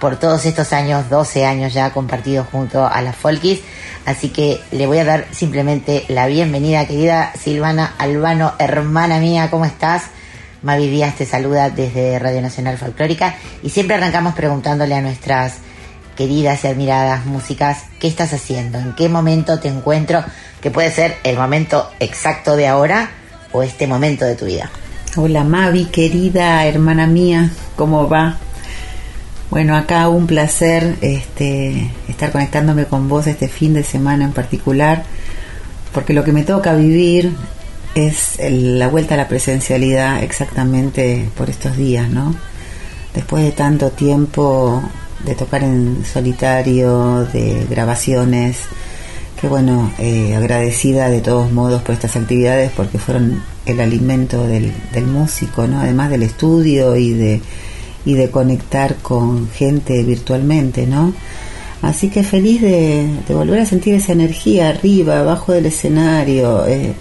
por 0.00 0.16
todos 0.16 0.46
estos 0.46 0.72
años, 0.72 1.10
12 1.10 1.44
años 1.44 1.74
ya 1.74 1.92
compartidos 1.92 2.46
junto 2.50 2.86
a 2.86 3.02
las 3.02 3.16
Folkis. 3.16 3.60
Así 4.06 4.28
que 4.28 4.60
le 4.70 4.86
voy 4.86 4.98
a 4.98 5.04
dar 5.04 5.26
simplemente 5.32 6.04
la 6.08 6.28
bienvenida, 6.28 6.86
querida 6.86 7.32
Silvana 7.36 7.92
Albano, 7.98 8.54
hermana 8.60 9.18
mía, 9.18 9.50
¿cómo 9.50 9.64
estás? 9.64 10.04
Mavi 10.62 10.88
Díaz 10.88 11.16
te 11.16 11.26
saluda 11.26 11.70
desde 11.70 12.16
Radio 12.20 12.40
Nacional 12.40 12.78
Folclórica 12.78 13.34
y 13.64 13.70
siempre 13.70 13.96
arrancamos 13.96 14.34
preguntándole 14.34 14.94
a 14.94 15.00
nuestras 15.00 15.54
queridas 16.16 16.62
y 16.62 16.68
admiradas 16.68 17.26
músicas, 17.26 17.82
¿qué 17.98 18.06
estás 18.06 18.32
haciendo? 18.32 18.78
¿En 18.78 18.94
qué 18.94 19.08
momento 19.08 19.58
te 19.58 19.68
encuentro? 19.68 20.24
Que 20.60 20.70
puede 20.70 20.92
ser 20.92 21.16
el 21.24 21.36
momento 21.36 21.90
exacto 21.98 22.54
de 22.54 22.68
ahora 22.68 23.10
o 23.50 23.64
este 23.64 23.88
momento 23.88 24.24
de 24.24 24.36
tu 24.36 24.44
vida. 24.44 24.70
Hola 25.16 25.42
Mavi, 25.42 25.86
querida 25.86 26.64
hermana 26.64 27.08
mía, 27.08 27.50
¿cómo 27.74 28.08
va? 28.08 28.38
Bueno, 29.50 29.76
acá 29.76 30.08
un 30.08 30.26
placer 30.26 30.96
este, 31.00 31.90
estar 32.08 32.32
conectándome 32.32 32.86
con 32.86 33.08
vos 33.08 33.26
este 33.26 33.48
fin 33.48 33.74
de 33.74 33.84
semana 33.84 34.24
en 34.24 34.32
particular, 34.32 35.04
porque 35.94 36.12
lo 36.12 36.24
que 36.24 36.32
me 36.32 36.42
toca 36.42 36.74
vivir 36.74 37.32
es 37.94 38.38
el- 38.40 38.78
la 38.78 38.88
vuelta 38.88 39.14
a 39.14 39.16
la 39.16 39.28
presencialidad 39.28 40.22
exactamente 40.22 41.28
por 41.36 41.48
estos 41.48 41.76
días, 41.76 42.08
¿no? 42.10 42.34
Después 43.14 43.44
de 43.44 43.52
tanto 43.52 43.90
tiempo 43.90 44.82
de 45.24 45.34
tocar 45.34 45.62
en 45.62 46.04
solitario, 46.04 47.24
de 47.32 47.66
grabaciones, 47.70 48.58
que 49.40 49.48
bueno, 49.48 49.92
eh, 49.98 50.34
agradecida 50.36 51.08
de 51.08 51.20
todos 51.20 51.50
modos 51.52 51.82
por 51.82 51.94
estas 51.94 52.16
actividades 52.16 52.70
porque 52.76 52.98
fueron 52.98 53.42
el 53.64 53.80
alimento 53.80 54.46
del, 54.46 54.72
del 54.92 55.06
músico, 55.06 55.66
¿no? 55.66 55.80
Además 55.80 56.10
del 56.10 56.22
estudio 56.24 56.96
y 56.96 57.12
de 57.14 57.40
y 58.06 58.14
de 58.14 58.30
conectar 58.30 58.96
con 58.96 59.50
gente 59.50 60.02
virtualmente, 60.02 60.86
¿no? 60.86 61.12
Así 61.82 62.08
que 62.08 62.22
feliz 62.22 62.62
de, 62.62 63.06
volver 63.28 63.60
a 63.60 63.66
sentir 63.66 63.94
esa 63.94 64.12
energía 64.12 64.70
arriba, 64.70 65.20
abajo 65.20 65.52
del 65.52 65.66
escenario, 65.66 66.66
eh, 66.66 66.94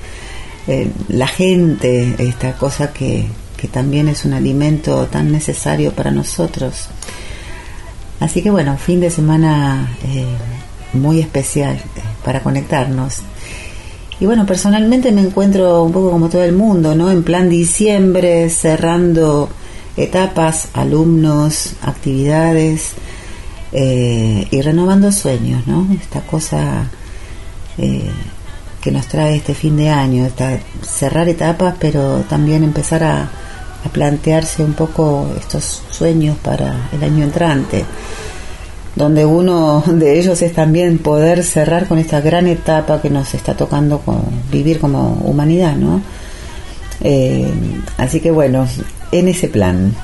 eh, 0.67 0.89
la 1.07 1.27
gente, 1.27 2.15
esta 2.19 2.53
cosa 2.53 2.91
que, 2.91 3.25
que 3.55 3.67
también 3.67 4.09
es 4.09 4.25
un 4.25 4.33
alimento 4.33 5.05
tan 5.05 5.31
necesario 5.31 5.93
para 5.93 6.11
nosotros. 6.11 6.89
Así 8.19 8.41
que 8.41 8.49
bueno, 8.49 8.77
fin 8.77 8.99
de 8.99 9.09
semana 9.09 9.95
eh, 10.03 10.25
muy 10.93 11.19
especial 11.19 11.79
para 12.23 12.41
conectarnos. 12.41 13.19
Y 14.19 14.25
bueno, 14.25 14.45
personalmente 14.45 15.11
me 15.11 15.21
encuentro 15.21 15.83
un 15.83 15.91
poco 15.91 16.11
como 16.11 16.29
todo 16.29 16.43
el 16.43 16.53
mundo, 16.53 16.95
¿no? 16.95 17.11
En 17.11 17.23
plan 17.23 17.49
diciembre, 17.49 18.49
cerrando 18.49 19.49
etapas, 19.97 20.69
alumnos, 20.73 21.75
actividades 21.81 22.93
eh, 23.71 24.47
y 24.51 24.61
renovando 24.61 25.11
sueños, 25.11 25.65
¿no? 25.67 25.87
Esta 25.93 26.21
cosa 26.21 26.87
eh, 27.77 28.09
que 28.81 28.91
nos 28.91 29.07
trae 29.07 29.37
este 29.37 29.53
fin 29.53 29.75
de 29.77 29.89
año, 29.89 30.29
cerrar 30.81 31.27
etapas, 31.27 31.75
pero 31.79 32.23
también 32.29 32.63
empezar 32.63 33.03
a, 33.03 33.29
plantearse 33.93 34.63
un 34.63 34.73
poco 34.73 35.27
estos 35.37 35.83
sueños 35.91 36.35
para 36.37 36.89
el 36.91 37.03
año 37.03 37.23
entrante 37.23 37.85
donde 38.95 39.25
uno 39.25 39.83
de 39.87 40.19
ellos 40.19 40.41
es 40.41 40.53
también 40.53 40.97
poder 40.97 41.43
cerrar 41.43 41.87
con 41.87 41.99
esta 41.99 42.19
gran 42.19 42.47
etapa 42.47 42.99
que 42.99 43.11
nos 43.11 43.35
está 43.35 43.53
tocando 43.53 44.01
vivir 44.51 44.79
como 44.79 45.21
humanidad, 45.25 45.75
¿no? 45.75 46.01
Eh, 47.01 47.51
así 47.97 48.19
que 48.21 48.31
bueno, 48.31 48.67
en 49.19 49.29
ese 49.29 49.47
plan. 49.47 49.95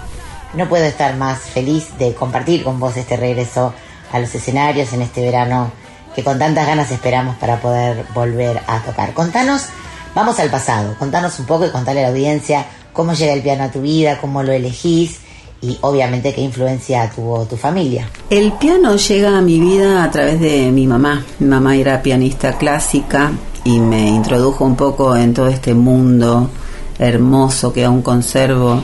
No 0.53 0.67
puedo 0.67 0.85
estar 0.85 1.15
más 1.15 1.39
feliz 1.39 1.87
de 1.97 2.13
compartir 2.13 2.63
con 2.63 2.79
vos 2.79 2.97
este 2.97 3.17
regreso 3.17 3.73
a 4.11 4.19
los 4.19 4.33
escenarios 4.33 4.91
en 4.93 5.01
este 5.01 5.21
verano 5.21 5.71
que 6.15 6.23
con 6.23 6.39
tantas 6.39 6.67
ganas 6.67 6.91
esperamos 6.91 7.35
para 7.37 7.61
poder 7.61 8.05
volver 8.13 8.61
a 8.67 8.79
tocar. 8.79 9.13
Contanos, 9.13 9.67
vamos 10.13 10.39
al 10.39 10.49
pasado, 10.49 10.95
contanos 10.99 11.39
un 11.39 11.45
poco 11.45 11.65
y 11.65 11.69
contale 11.69 12.01
a 12.01 12.03
la 12.03 12.09
audiencia 12.09 12.65
cómo 12.91 13.13
llega 13.13 13.33
el 13.33 13.41
piano 13.41 13.63
a 13.63 13.71
tu 13.71 13.81
vida, 13.81 14.17
cómo 14.19 14.43
lo 14.43 14.51
elegís 14.51 15.19
y 15.61 15.77
obviamente 15.81 16.33
qué 16.33 16.41
influencia 16.41 17.09
tuvo 17.09 17.45
tu 17.45 17.55
familia. 17.55 18.09
El 18.29 18.53
piano 18.53 18.95
llega 18.95 19.37
a 19.37 19.41
mi 19.41 19.59
vida 19.59 20.03
a 20.03 20.11
través 20.11 20.39
de 20.39 20.71
mi 20.71 20.87
mamá. 20.87 21.23
Mi 21.39 21.47
mamá 21.47 21.75
era 21.75 22.01
pianista 22.01 22.57
clásica 22.57 23.31
y 23.63 23.79
me 23.79 24.09
introdujo 24.09 24.65
un 24.65 24.75
poco 24.75 25.15
en 25.15 25.33
todo 25.33 25.47
este 25.47 25.73
mundo 25.73 26.49
hermoso 26.97 27.71
que 27.71 27.85
aún 27.85 28.01
conservo 28.01 28.81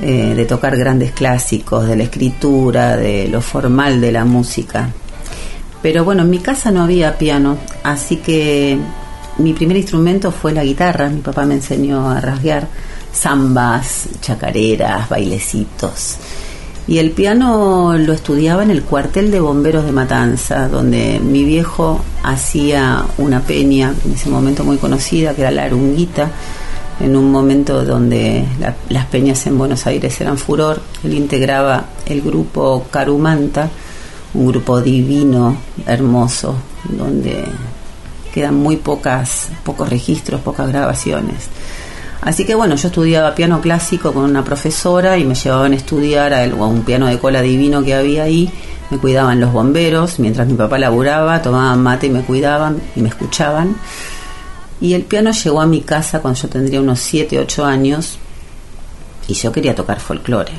eh, 0.00 0.34
de 0.34 0.44
tocar 0.44 0.76
grandes 0.76 1.12
clásicos, 1.12 1.86
de 1.86 1.96
la 1.96 2.02
escritura, 2.04 2.96
de 2.96 3.28
lo 3.28 3.40
formal 3.40 4.00
de 4.00 4.12
la 4.12 4.24
música. 4.24 4.90
Pero 5.82 6.04
bueno, 6.04 6.22
en 6.22 6.30
mi 6.30 6.38
casa 6.38 6.70
no 6.70 6.82
había 6.82 7.16
piano, 7.16 7.58
así 7.82 8.16
que 8.16 8.78
mi 9.38 9.52
primer 9.52 9.76
instrumento 9.76 10.30
fue 10.30 10.52
la 10.52 10.64
guitarra. 10.64 11.08
Mi 11.08 11.20
papá 11.20 11.44
me 11.44 11.54
enseñó 11.54 12.10
a 12.10 12.20
rasguear 12.20 12.68
zambas, 13.14 14.08
chacareras, 14.20 15.08
bailecitos. 15.08 16.16
Y 16.88 16.98
el 16.98 17.10
piano 17.10 17.96
lo 17.98 18.12
estudiaba 18.12 18.62
en 18.62 18.70
el 18.70 18.82
cuartel 18.82 19.30
de 19.30 19.40
bomberos 19.40 19.84
de 19.84 19.92
Matanza, 19.92 20.68
donde 20.68 21.18
mi 21.20 21.42
viejo 21.42 22.00
hacía 22.22 23.04
una 23.18 23.40
peña, 23.40 23.92
en 24.04 24.12
ese 24.12 24.30
momento 24.30 24.62
muy 24.62 24.76
conocida, 24.76 25.34
que 25.34 25.42
era 25.42 25.50
la 25.50 25.64
Arunguita, 25.64 26.30
en 27.00 27.16
un 27.16 27.30
momento 27.30 27.84
donde 27.84 28.44
la- 28.58 28.74
las 28.88 29.06
peñas 29.06 29.46
en 29.46 29.58
Buenos 29.58 29.86
Aires 29.86 30.20
eran 30.20 30.38
furor. 30.38 30.80
Él 31.04 31.14
integraba 31.14 31.84
el 32.06 32.22
grupo 32.22 32.86
Carumanta, 32.90 33.68
un 34.34 34.46
grupo 34.48 34.80
divino, 34.80 35.56
hermoso, 35.86 36.54
donde 36.88 37.44
quedan 38.32 38.54
muy 38.54 38.76
pocas, 38.76 39.48
pocos 39.64 39.88
registros, 39.88 40.40
pocas 40.40 40.68
grabaciones. 40.68 41.48
Así 42.22 42.44
que 42.44 42.54
bueno, 42.54 42.74
yo 42.74 42.88
estudiaba 42.88 43.34
piano 43.34 43.60
clásico 43.60 44.12
con 44.12 44.24
una 44.24 44.42
profesora 44.42 45.16
y 45.16 45.24
me 45.24 45.34
llevaban 45.34 45.72
a 45.72 45.76
estudiar 45.76 46.34
a, 46.34 46.42
un 46.66 46.82
piano 46.82 47.06
de 47.06 47.18
cola 47.18 47.40
divino 47.40 47.82
que 47.84 47.94
había 47.94 48.24
ahí. 48.24 48.50
Me 48.90 48.98
cuidaban 48.98 49.40
los 49.40 49.52
bomberos, 49.52 50.18
mientras 50.18 50.46
mi 50.46 50.54
papá 50.54 50.78
laburaba, 50.78 51.40
tomaban 51.42 51.82
mate 51.82 52.06
y 52.06 52.10
me 52.10 52.22
cuidaban 52.22 52.80
y 52.94 53.00
me 53.00 53.08
escuchaban. 53.08 53.76
Y 54.80 54.94
el 54.94 55.04
piano 55.04 55.30
llegó 55.30 55.60
a 55.60 55.66
mi 55.66 55.80
casa 55.80 56.20
cuando 56.20 56.40
yo 56.40 56.48
tendría 56.48 56.80
unos 56.80 57.00
7, 57.00 57.38
8 57.38 57.64
años 57.64 58.18
y 59.28 59.34
yo 59.34 59.50
quería 59.52 59.74
tocar 59.74 60.00
folclore. 60.00 60.52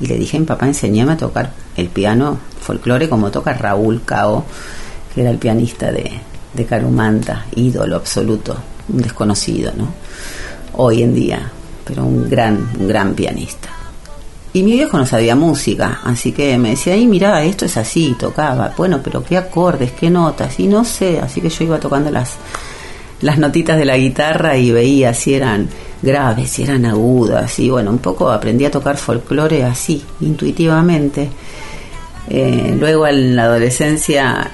Y 0.00 0.06
le 0.06 0.18
dije 0.18 0.36
a 0.36 0.40
mi 0.40 0.46
papá, 0.46 0.66
enseñame 0.66 1.12
a 1.12 1.16
tocar 1.16 1.52
el 1.76 1.88
piano 1.88 2.38
folclore 2.60 3.08
como 3.08 3.30
toca 3.30 3.54
Raúl 3.54 4.02
Cao, 4.04 4.44
que 5.14 5.22
era 5.22 5.30
el 5.30 5.38
pianista 5.38 5.90
de, 5.90 6.20
de 6.54 6.64
Carumanta, 6.66 7.46
ídolo 7.56 7.96
absoluto, 7.96 8.56
un 8.88 9.02
desconocido, 9.02 9.72
¿no? 9.76 9.88
Hoy 10.74 11.02
en 11.02 11.14
día, 11.14 11.50
pero 11.84 12.04
un 12.04 12.28
gran, 12.28 12.70
un 12.78 12.86
gran 12.86 13.14
pianista. 13.14 13.70
Y 14.52 14.62
mi 14.62 14.72
viejo 14.72 14.96
no 14.96 15.06
sabía 15.06 15.36
música, 15.36 16.00
así 16.04 16.32
que 16.32 16.56
me 16.58 16.70
decía, 16.70 16.94
ay, 16.94 17.06
mira, 17.06 17.42
esto 17.42 17.64
es 17.66 17.76
así, 17.76 18.16
tocaba. 18.18 18.72
Bueno, 18.76 19.00
pero 19.02 19.22
qué 19.22 19.36
acordes, 19.36 19.92
qué 19.92 20.10
notas, 20.10 20.58
y 20.58 20.66
no 20.66 20.84
sé, 20.84 21.20
así 21.20 21.40
que 21.40 21.50
yo 21.50 21.64
iba 21.64 21.78
tocando 21.78 22.10
las, 22.10 22.36
las 23.20 23.38
notitas 23.38 23.78
de 23.78 23.84
la 23.84 23.96
guitarra 23.96 24.56
y 24.56 24.70
veía 24.70 25.14
si 25.14 25.34
eran 25.34 25.68
graves, 26.02 26.50
si 26.50 26.62
eran 26.62 26.84
agudas, 26.84 27.58
y 27.58 27.70
bueno, 27.70 27.90
un 27.90 27.98
poco 27.98 28.30
aprendí 28.30 28.64
a 28.64 28.70
tocar 28.70 28.96
folclore 28.96 29.64
así, 29.64 30.04
intuitivamente. 30.20 31.28
Eh, 32.28 32.76
luego 32.78 33.06
en 33.06 33.34
la 33.34 33.44
adolescencia 33.44 34.50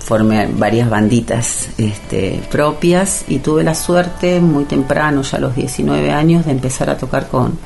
formé 0.00 0.48
varias 0.50 0.88
banditas 0.88 1.68
este, 1.76 2.40
propias 2.50 3.24
y 3.28 3.40
tuve 3.40 3.64
la 3.64 3.74
suerte 3.74 4.40
muy 4.40 4.64
temprano, 4.64 5.22
ya 5.22 5.36
a 5.36 5.40
los 5.40 5.54
19 5.54 6.10
años, 6.10 6.46
de 6.46 6.52
empezar 6.52 6.88
a 6.88 6.96
tocar 6.96 7.28
con, 7.28 7.58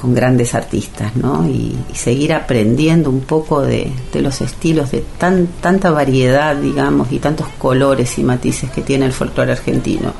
con 0.00 0.14
grandes 0.14 0.54
artistas, 0.54 1.14
¿no? 1.16 1.46
Y, 1.46 1.76
y 1.92 1.94
seguir 1.94 2.32
aprendiendo 2.32 3.10
un 3.10 3.20
poco 3.20 3.62
de, 3.62 3.92
de 4.12 4.22
los 4.22 4.40
estilos, 4.40 4.90
de 4.90 5.04
tan, 5.18 5.46
tanta 5.60 5.90
variedad, 5.90 6.56
digamos, 6.56 7.12
y 7.12 7.18
tantos 7.18 7.48
colores 7.58 8.18
y 8.18 8.24
matices 8.24 8.70
que 8.70 8.82
tiene 8.82 9.06
el 9.06 9.12
folclore 9.12 9.52
argentino. 9.52 10.12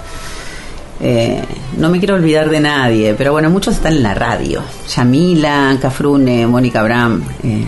Eh, 1.02 1.42
no 1.78 1.88
me 1.88 1.98
quiero 1.98 2.16
olvidar 2.16 2.50
de 2.50 2.60
nadie, 2.60 3.14
pero 3.14 3.32
bueno, 3.32 3.48
muchos 3.48 3.76
están 3.76 3.94
en 3.94 4.02
la 4.02 4.12
radio. 4.12 4.62
Yamila, 4.94 5.78
Cafrune, 5.80 6.46
Mónica 6.46 6.80
Abraham, 6.80 7.22
eh, 7.42 7.64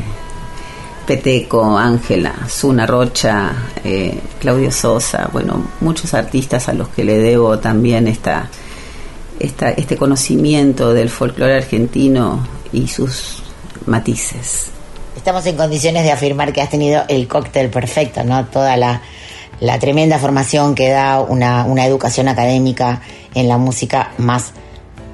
Peteco, 1.07 1.79
Ángela, 1.79 2.35
Zuna 2.47 2.87
Rocha, 2.87 3.53
eh, 3.83 4.21
Claudio 4.39 4.71
Sosa, 4.71 5.31
bueno, 5.33 5.65
muchos 5.81 6.13
artistas 6.13 6.69
a 6.69 6.75
los 6.75 6.89
que 6.89 7.05
le 7.05 7.19
debo 7.19 7.59
también 7.59 8.07
esta, 8.07 8.49
esta, 9.43 9.71
este 9.71 9.97
conocimiento 9.97 10.95
del 10.95 11.11
folclore 11.11 11.57
argentino 11.57 12.47
y 12.73 12.87
sus 12.89 13.43
matices. 13.87 14.71
Estamos 15.17 15.45
en 15.47 15.57
condiciones 15.57 16.05
de 16.05 16.13
afirmar 16.13 16.53
que 16.53 16.63
has 16.63 16.71
tenido 16.71 17.03
el 17.09 17.29
cóctel 17.29 17.69
perfecto, 17.69 18.25
¿no? 18.25 18.47
Toda 18.47 18.77
la, 18.77 19.03
la 19.61 19.79
tremenda 19.79 20.19
formación 20.19 20.75
que 20.75 20.91
da 20.91 21.21
una, 21.21 21.65
una 21.65 21.85
educación 21.85 22.29
académica 22.29 23.03
en 23.35 23.49
la 23.49 23.59
música, 23.59 24.13
más 24.19 24.53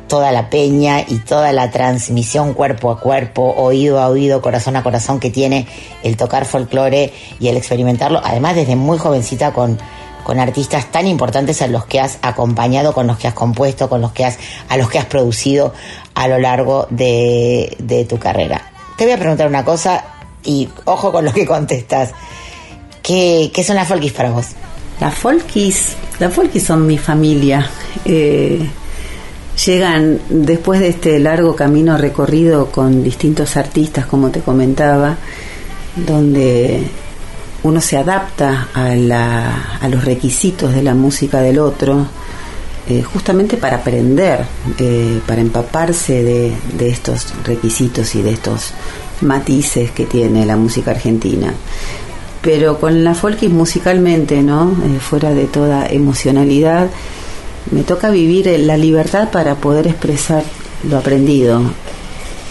toda 0.06 0.32
la 0.32 0.50
peña 0.50 1.02
y 1.06 1.18
toda 1.18 1.52
la 1.52 1.70
transmisión 1.70 2.54
cuerpo 2.54 2.90
a 2.90 3.00
cuerpo, 3.00 3.54
oído 3.56 4.00
a 4.00 4.08
oído, 4.08 4.40
corazón 4.40 4.76
a 4.76 4.82
corazón 4.82 5.20
que 5.20 5.30
tiene 5.30 5.66
el 6.02 6.16
tocar 6.16 6.46
folclore 6.46 7.12
y 7.38 7.48
el 7.48 7.56
experimentarlo, 7.56 8.20
además 8.24 8.56
desde 8.56 8.74
muy 8.74 8.98
jovencita 8.98 9.52
con, 9.52 9.78
con 10.24 10.38
artistas 10.38 10.90
tan 10.90 11.06
importantes 11.06 11.62
a 11.62 11.66
los 11.66 11.84
que 11.86 12.00
has 12.00 12.18
acompañado, 12.22 12.92
con 12.92 13.06
los 13.06 13.18
que 13.18 13.28
has 13.28 13.34
compuesto, 13.34 13.88
con 13.88 14.00
los 14.00 14.12
que 14.12 14.24
has, 14.24 14.38
a 14.68 14.76
los 14.76 14.90
que 14.90 14.98
has 14.98 15.06
producido 15.06 15.72
a 16.14 16.28
lo 16.28 16.38
largo 16.38 16.86
de, 16.90 18.06
tu 18.08 18.18
carrera. 18.18 18.70
Te 18.96 19.04
voy 19.04 19.14
a 19.14 19.18
preguntar 19.18 19.48
una 19.48 19.64
cosa 19.64 20.04
y 20.44 20.68
ojo 20.84 21.12
con 21.12 21.24
lo 21.24 21.32
que 21.32 21.46
contestas. 21.46 22.12
¿Qué, 23.02 23.50
son 23.64 23.76
las 23.76 23.88
folkis 23.88 24.12
para 24.12 24.30
vos? 24.30 24.46
Las 25.00 25.14
folkis, 25.14 25.96
las 26.18 26.32
folkis 26.34 26.64
son 26.64 26.86
mi 26.86 26.98
familia. 26.98 27.70
Eh, 28.04 28.68
llegan 29.64 30.20
después 30.28 30.80
de 30.80 30.88
este 30.88 31.18
largo 31.18 31.56
camino 31.56 31.96
recorrido 31.96 32.70
con 32.70 33.02
distintos 33.02 33.56
artistas, 33.56 34.06
como 34.06 34.30
te 34.30 34.40
comentaba, 34.40 35.16
donde 35.96 36.86
uno 37.62 37.80
se 37.80 37.96
adapta 37.96 38.68
a, 38.72 38.94
la, 38.94 39.78
a 39.80 39.88
los 39.88 40.04
requisitos 40.04 40.72
de 40.72 40.82
la 40.82 40.94
música 40.94 41.40
del 41.40 41.58
otro, 41.58 42.06
eh, 42.88 43.02
justamente 43.02 43.56
para 43.56 43.76
aprender, 43.76 44.44
eh, 44.78 45.20
para 45.26 45.40
empaparse 45.40 46.22
de, 46.22 46.52
de 46.78 46.88
estos 46.88 47.34
requisitos 47.44 48.14
y 48.14 48.22
de 48.22 48.30
estos 48.30 48.72
matices 49.20 49.90
que 49.90 50.06
tiene 50.06 50.46
la 50.46 50.56
música 50.56 50.92
argentina 50.92 51.52
pero 52.40 52.78
con 52.78 53.02
la 53.02 53.16
folkis 53.16 53.50
musicalmente, 53.50 54.42
¿no? 54.42 54.70
Eh, 54.70 55.00
fuera 55.00 55.34
de 55.34 55.46
toda 55.46 55.88
emocionalidad, 55.88 56.88
me 57.72 57.82
toca 57.82 58.10
vivir 58.10 58.46
la 58.60 58.76
libertad 58.76 59.30
para 59.30 59.56
poder 59.56 59.88
expresar 59.88 60.44
lo 60.88 60.98
aprendido, 60.98 61.60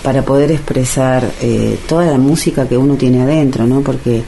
para 0.03 0.24
poder 0.24 0.51
expresar 0.51 1.32
toda 1.88 2.05
la 2.05 2.18
música 2.18 2.68
que 2.68 2.78
uno 2.78 2.95
tiene 2.95 3.22
adentro, 3.22 3.66
¿no? 3.66 3.80
Porque 3.80 4.24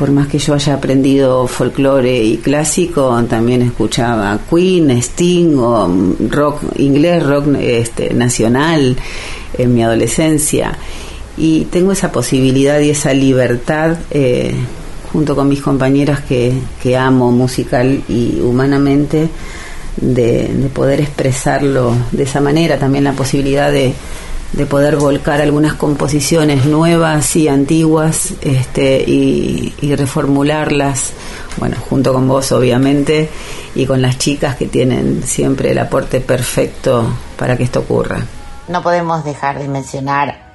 por 0.00 0.10
más 0.12 0.28
que 0.28 0.38
yo 0.38 0.54
haya 0.54 0.72
aprendido 0.72 1.46
folclore 1.46 2.24
y 2.24 2.38
clásico, 2.38 3.22
también 3.28 3.60
escuchaba 3.60 4.40
Queen, 4.48 4.90
Sting 4.92 5.58
o 5.58 5.86
mm, 5.86 6.30
rock 6.30 6.62
inglés, 6.78 7.22
rock 7.22 7.48
este, 7.60 8.14
nacional 8.14 8.96
en 9.58 9.74
mi 9.74 9.82
adolescencia. 9.82 10.72
Y 11.36 11.66
tengo 11.66 11.92
esa 11.92 12.10
posibilidad 12.10 12.80
y 12.80 12.88
esa 12.88 13.12
libertad 13.12 13.98
eh, 14.10 14.54
junto 15.12 15.36
con 15.36 15.50
mis 15.50 15.60
compañeras 15.60 16.20
que, 16.20 16.54
que 16.82 16.96
amo 16.96 17.30
musical 17.30 18.02
y 18.08 18.40
humanamente 18.40 19.28
de, 19.98 20.48
de 20.48 20.68
poder 20.70 21.02
expresarlo 21.02 21.94
de 22.10 22.22
esa 22.22 22.40
manera. 22.40 22.78
También 22.78 23.04
la 23.04 23.12
posibilidad 23.12 23.70
de, 23.70 23.92
de 24.52 24.66
poder 24.66 24.96
volcar 24.96 25.40
algunas 25.40 25.74
composiciones 25.74 26.64
nuevas 26.66 27.36
y 27.36 27.48
antiguas 27.48 28.34
este, 28.40 28.98
y, 29.06 29.94
reformularlas, 29.94 31.12
bueno, 31.58 31.76
junto 31.88 32.12
con 32.12 32.26
vos 32.26 32.50
obviamente, 32.52 33.30
y 33.74 33.86
con 33.86 34.02
las 34.02 34.18
chicas 34.18 34.56
que 34.56 34.66
tienen 34.66 35.22
siempre 35.24 35.70
el 35.70 35.78
aporte 35.78 36.20
perfecto 36.20 37.06
para 37.36 37.56
que 37.56 37.64
esto 37.64 37.80
ocurra. 37.80 38.24
No 38.68 38.82
podemos 38.82 39.24
dejar 39.24 39.58
de 39.58 39.68
mencionar 39.68 40.50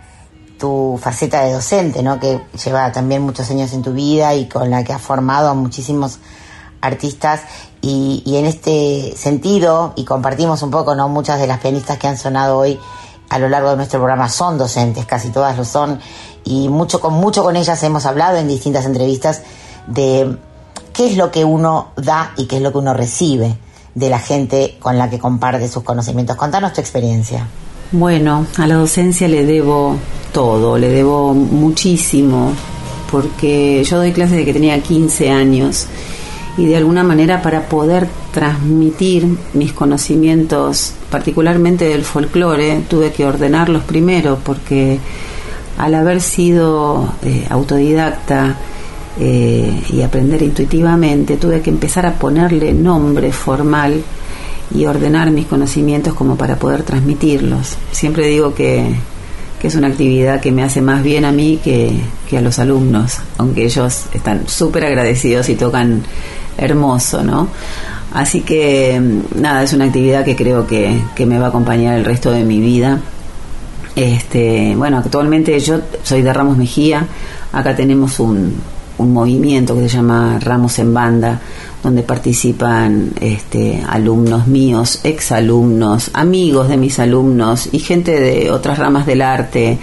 tu 0.59 0.99
faceta 1.01 1.43
de 1.43 1.53
docente, 1.53 2.01
¿no? 2.01 2.19
Que 2.19 2.41
lleva 2.63 2.91
también 2.91 3.21
muchos 3.21 3.49
años 3.51 3.73
en 3.73 3.81
tu 3.81 3.93
vida 3.93 4.33
y 4.35 4.47
con 4.47 4.69
la 4.69 4.83
que 4.83 4.93
has 4.93 5.01
formado 5.01 5.49
a 5.49 5.53
muchísimos 5.53 6.19
artistas 6.81 7.41
y, 7.81 8.23
y 8.25 8.37
en 8.37 8.45
este 8.45 9.13
sentido, 9.17 9.93
y 9.95 10.05
compartimos 10.05 10.61
un 10.63 10.71
poco, 10.71 10.95
¿no? 10.95 11.07
Muchas 11.09 11.39
de 11.39 11.47
las 11.47 11.59
pianistas 11.59 11.97
que 11.97 12.07
han 12.07 12.17
sonado 12.17 12.57
hoy 12.57 12.79
a 13.29 13.39
lo 13.39 13.49
largo 13.49 13.71
de 13.71 13.77
nuestro 13.77 13.99
programa 13.99 14.29
son 14.29 14.57
docentes, 14.57 15.05
casi 15.05 15.29
todas 15.29 15.57
lo 15.57 15.65
son, 15.65 15.99
y 16.43 16.69
mucho 16.69 16.99
con 16.99 17.13
mucho 17.13 17.43
con 17.43 17.55
ellas 17.55 17.81
hemos 17.83 18.05
hablado 18.05 18.37
en 18.37 18.47
distintas 18.47 18.85
entrevistas 18.85 19.41
de 19.87 20.37
qué 20.93 21.07
es 21.07 21.17
lo 21.17 21.31
que 21.31 21.43
uno 21.43 21.89
da 21.95 22.33
y 22.37 22.45
qué 22.45 22.57
es 22.57 22.61
lo 22.61 22.71
que 22.71 22.77
uno 22.77 22.93
recibe 22.93 23.57
de 23.93 24.09
la 24.09 24.19
gente 24.19 24.77
con 24.79 24.97
la 24.97 25.09
que 25.09 25.19
comparte 25.19 25.67
sus 25.67 25.83
conocimientos. 25.83 26.35
Contanos 26.35 26.73
tu 26.73 26.81
experiencia. 26.81 27.47
Bueno, 27.91 28.45
a 28.57 28.67
la 28.67 28.75
docencia 28.75 29.27
le 29.27 29.45
debo 29.45 29.95
todo, 30.33 30.77
le 30.77 30.89
debo 30.89 31.33
muchísimo, 31.33 32.51
porque 33.11 33.83
yo 33.83 33.97
doy 33.97 34.11
clases 34.11 34.37
de 34.37 34.45
que 34.45 34.53
tenía 34.53 34.81
15 34.81 35.31
años 35.31 35.87
y 36.57 36.65
de 36.65 36.77
alguna 36.77 37.03
manera 37.03 37.41
para 37.41 37.67
poder 37.67 38.07
transmitir 38.33 39.27
mis 39.53 39.73
conocimientos, 39.73 40.93
particularmente 41.09 41.85
del 41.85 42.03
folclore, 42.03 42.81
tuve 42.87 43.11
que 43.11 43.25
ordenarlos 43.25 43.83
primero, 43.83 44.39
porque 44.43 44.99
al 45.77 45.95
haber 45.95 46.21
sido 46.21 47.13
eh, 47.23 47.45
autodidacta 47.49 48.55
eh, 49.19 49.81
y 49.89 50.01
aprender 50.01 50.41
intuitivamente, 50.41 51.37
tuve 51.37 51.61
que 51.61 51.69
empezar 51.69 52.05
a 52.05 52.13
ponerle 52.13 52.73
nombre 52.73 53.31
formal 53.33 54.01
y 54.73 54.85
ordenar 54.85 55.31
mis 55.31 55.45
conocimientos 55.45 56.13
como 56.13 56.37
para 56.37 56.55
poder 56.55 56.83
transmitirlos. 56.83 57.75
Siempre 57.91 58.27
digo 58.27 58.53
que, 58.53 58.95
que 59.59 59.67
es 59.67 59.75
una 59.75 59.87
actividad 59.87 60.39
que 60.39 60.51
me 60.51 60.63
hace 60.63 60.81
más 60.81 61.03
bien 61.03 61.25
a 61.25 61.31
mí 61.31 61.59
que, 61.63 61.91
que 62.29 62.37
a 62.37 62.41
los 62.41 62.59
alumnos, 62.59 63.17
aunque 63.37 63.65
ellos 63.65 64.05
están 64.13 64.47
súper 64.47 64.85
agradecidos 64.85 65.49
y 65.49 65.55
tocan 65.55 66.03
hermoso, 66.57 67.23
¿no? 67.23 67.47
Así 68.13 68.41
que 68.41 68.99
mm, 68.99 69.41
nada, 69.41 69.63
es 69.63 69.73
una 69.73 69.85
actividad 69.85 70.23
que 70.23 70.35
creo 70.35 70.65
que, 70.65 71.01
que 71.15 71.25
me 71.25 71.37
va 71.37 71.47
a 71.47 71.49
acompañar 71.49 71.97
el 71.97 72.05
resto 72.05 72.31
de 72.31 72.43
mi 72.43 72.59
vida. 72.59 72.99
Este, 73.95 74.75
bueno, 74.75 74.97
actualmente 74.97 75.57
yo 75.59 75.79
soy 76.03 76.21
de 76.21 76.33
Ramos 76.33 76.57
Mejía, 76.57 77.07
acá 77.53 77.75
tenemos 77.75 78.19
un, 78.19 78.55
un 78.97 79.13
movimiento 79.13 79.75
que 79.75 79.89
se 79.89 79.97
llama 79.97 80.39
Ramos 80.39 80.79
en 80.79 80.93
Banda, 80.93 81.39
donde 81.83 82.03
participan 82.03 83.11
este, 83.19 83.83
alumnos 83.87 84.47
míos, 84.47 85.01
exalumnos, 85.03 86.11
amigos 86.13 86.69
de 86.69 86.77
mis 86.77 86.99
alumnos 86.99 87.69
y 87.71 87.79
gente 87.79 88.19
de 88.19 88.51
otras 88.51 88.79
ramas 88.79 89.05
del 89.05 89.21
arte, 89.21 89.77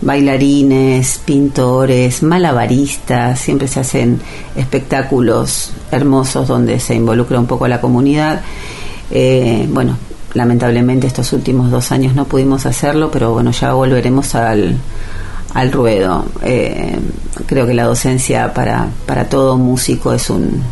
bailarines, 0.00 1.20
pintores, 1.24 2.22
malabaristas, 2.22 3.38
siempre 3.38 3.68
se 3.68 3.80
hacen 3.80 4.20
espectáculos 4.56 5.72
hermosos 5.90 6.48
donde 6.48 6.80
se 6.80 6.94
involucra 6.94 7.38
un 7.38 7.46
poco 7.46 7.68
la 7.68 7.80
comunidad. 7.80 8.40
Eh, 9.10 9.66
bueno, 9.70 9.96
lamentablemente 10.34 11.06
estos 11.06 11.32
últimos 11.32 11.70
dos 11.70 11.92
años 11.92 12.14
no 12.14 12.24
pudimos 12.24 12.66
hacerlo, 12.66 13.10
pero 13.10 13.32
bueno, 13.32 13.50
ya 13.50 13.72
volveremos 13.72 14.34
al, 14.34 14.76
al 15.54 15.72
ruedo. 15.72 16.24
Eh, 16.42 16.98
creo 17.46 17.66
que 17.66 17.74
la 17.74 17.84
docencia 17.84 18.54
para, 18.54 18.88
para 19.06 19.28
todo 19.28 19.58
músico 19.58 20.12
es 20.12 20.30
un, 20.30 20.62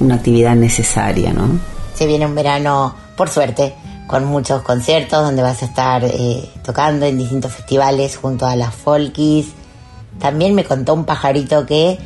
una 0.00 0.16
actividad 0.16 0.56
necesaria, 0.56 1.32
¿no? 1.32 1.48
Se 1.94 2.06
viene 2.06 2.26
un 2.26 2.34
verano, 2.34 2.94
por 3.16 3.30
suerte, 3.30 3.74
con 4.06 4.24
muchos 4.24 4.62
conciertos 4.62 5.22
donde 5.22 5.42
vas 5.42 5.62
a 5.62 5.66
estar 5.66 6.04
eh, 6.04 6.48
tocando 6.64 7.06
en 7.06 7.18
distintos 7.18 7.52
festivales 7.52 8.16
junto 8.16 8.46
a 8.46 8.56
las 8.56 8.74
Folkies. 8.74 9.48
También 10.18 10.54
me 10.54 10.64
contó 10.64 10.94
un 10.94 11.04
pajarito 11.04 11.66
que 11.66 11.98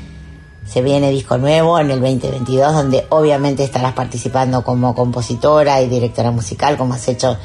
se 0.67 0.83
viene 0.83 1.11
disco 1.11 1.37
nuevo 1.37 1.79
en 1.79 1.91
el 1.91 2.01
2022 2.01 2.73
donde 2.73 3.07
obviamente 3.11 3.65
estarás 3.65 3.93
participando 3.93 4.63
como 4.63 4.95
compositora 4.95 5.83
y 5.83 5.89
directora 5.89 6.31
musical 6.31 6.77
como 6.77 6.95
has 6.95 7.09
hecho 7.09 7.37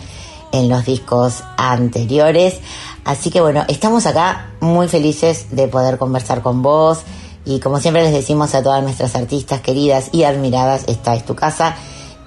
en 0.52 0.70
los 0.70 0.86
discos 0.86 1.44
anteriores. 1.58 2.60
Así 3.04 3.30
que 3.30 3.42
bueno, 3.42 3.64
estamos 3.68 4.06
acá 4.06 4.52
muy 4.62 4.88
felices 4.88 5.48
de 5.52 5.68
poder 5.68 5.98
conversar 5.98 6.42
con 6.42 6.62
vos 6.62 7.00
y 7.46 7.60
como 7.60 7.80
siempre 7.80 8.04
les 8.04 8.14
decimos 8.14 8.56
a 8.56 8.64
todas 8.64 8.82
nuestras 8.82 9.16
artistas 9.16 9.62
queridas 9.62 10.10
y 10.12 10.24
admiradas, 10.24 10.86
esta 10.88 11.16
es 11.16 11.26
tu 11.26 11.36
casa 11.36 11.76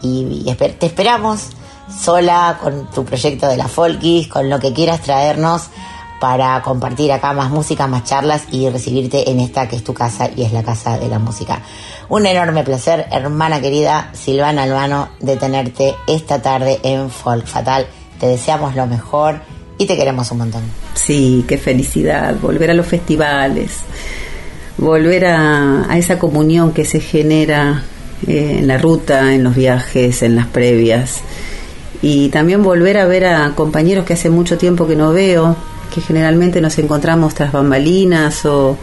y, 0.01 0.45
te 0.57 0.87
esperamos 0.87 1.49
sola 1.91 2.59
con 2.61 2.87
tu 2.91 3.05
proyecto 3.05 3.49
de 3.49 3.57
la 3.57 3.69
Folkis, 3.69 4.29
con 4.29 4.49
lo 4.49 4.59
que 4.59 4.73
quieras 4.73 5.01
traernos 5.01 5.69
para 6.21 6.61
compartir 6.63 7.13
acá 7.13 7.33
más 7.33 7.51
música, 7.51 7.87
más 7.87 8.05
charlas 8.05 8.45
y 8.51 8.69
recibirte 8.69 9.31
en 9.31 9.41
esta 9.41 9.69
que 9.69 9.77
es 9.77 9.85
tu 9.85 9.95
casa 9.95 10.31
y 10.35 10.43
es 10.43 10.53
la 10.53 10.63
casa 10.63 10.99
de 10.99 11.09
la 11.09 11.19
música. 11.19 11.63
Un 12.09 12.27
enorme 12.27 12.65
placer, 12.65 13.07
hermana 13.11 13.61
querida 13.61 14.11
Silvana 14.15 14.65
Albano, 14.65 15.11
de 15.21 15.37
tenerte 15.37 15.95
esta 16.07 16.43
tarde 16.43 16.81
en 16.83 17.11
Folk 17.11 17.47
Fatal. 17.47 17.87
Te 18.19 18.27
deseamos 18.27 18.75
lo 18.75 18.87
mejor 18.87 19.41
y 19.79 19.87
te 19.87 19.97
queremos 19.97 20.31
un 20.33 20.39
montón. 20.39 20.63
Sí, 20.95 21.45
qué 21.47 21.57
felicidad, 21.57 22.35
volver 22.41 22.71
a 22.73 22.75
los 22.75 22.87
festivales, 22.87 23.79
volver 24.77 25.27
a, 25.27 25.85
a 25.89 25.99
esa 25.99 26.19
comunión 26.19 26.73
que 26.73 26.85
se 26.85 27.01
genera 27.01 27.85
eh, 28.27 28.57
en 28.59 28.67
la 28.67 28.79
ruta, 28.79 29.33
en 29.35 29.45
los 29.45 29.55
viajes, 29.55 30.23
en 30.23 30.35
las 30.35 30.47
previas. 30.47 31.21
Y 32.03 32.29
también 32.29 32.63
volver 32.63 32.99
a 32.99 33.07
ver 33.07 33.27
a 33.27 33.53
compañeros 33.55 34.05
que 34.05 34.15
hace 34.15 34.31
mucho 34.31 34.57
tiempo 34.57 34.87
que 34.87 34.97
no 34.97 35.13
veo, 35.13 35.57
que 35.93 36.01
generalmente 36.01 36.61
nos 36.61 36.79
encontramos 36.79 37.35
tras 37.35 37.53
bambalinas 37.53 38.45
o, 38.47 38.77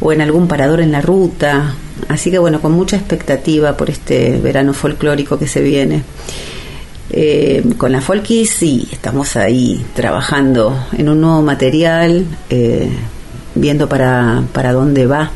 o 0.00 0.12
en 0.12 0.20
algún 0.20 0.48
parador 0.48 0.80
en 0.80 0.92
la 0.92 1.00
ruta. 1.00 1.74
Así 2.08 2.30
que 2.30 2.38
bueno, 2.38 2.60
con 2.60 2.72
mucha 2.72 2.96
expectativa 2.96 3.76
por 3.76 3.90
este 3.90 4.38
verano 4.38 4.72
folclórico 4.72 5.38
que 5.38 5.46
se 5.46 5.62
viene. 5.62 6.02
Eh, 7.10 7.62
con 7.76 7.92
la 7.92 8.00
Folky 8.00 8.46
sí, 8.46 8.88
estamos 8.90 9.36
ahí 9.36 9.84
trabajando 9.94 10.86
en 10.96 11.10
un 11.10 11.20
nuevo 11.20 11.42
material, 11.42 12.24
eh, 12.48 12.88
viendo 13.54 13.88
para, 13.88 14.42
para 14.52 14.72
dónde 14.72 15.06
va 15.06 15.30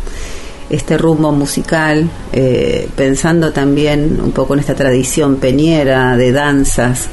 este 0.70 0.98
rumbo 0.98 1.32
musical, 1.32 2.08
eh, 2.32 2.88
pensando 2.96 3.52
también 3.52 4.20
un 4.22 4.32
poco 4.32 4.54
en 4.54 4.60
esta 4.60 4.74
tradición 4.74 5.36
peñera 5.36 6.16
de 6.16 6.32
danzas, 6.32 7.08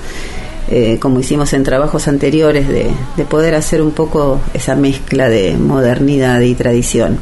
eh, 0.72 0.98
como 1.00 1.20
hicimos 1.20 1.54
en 1.54 1.64
trabajos 1.64 2.08
anteriores, 2.08 2.68
de, 2.68 2.90
de 3.16 3.26
poder 3.26 3.56
hacer 3.56 3.82
un 3.82 3.92
poco 3.92 4.40
esa 4.54 4.76
mezcla 4.76 5.30
de 5.30 5.56
modernidad 5.56 6.40
y 6.42 6.56
tradición. 6.56 7.20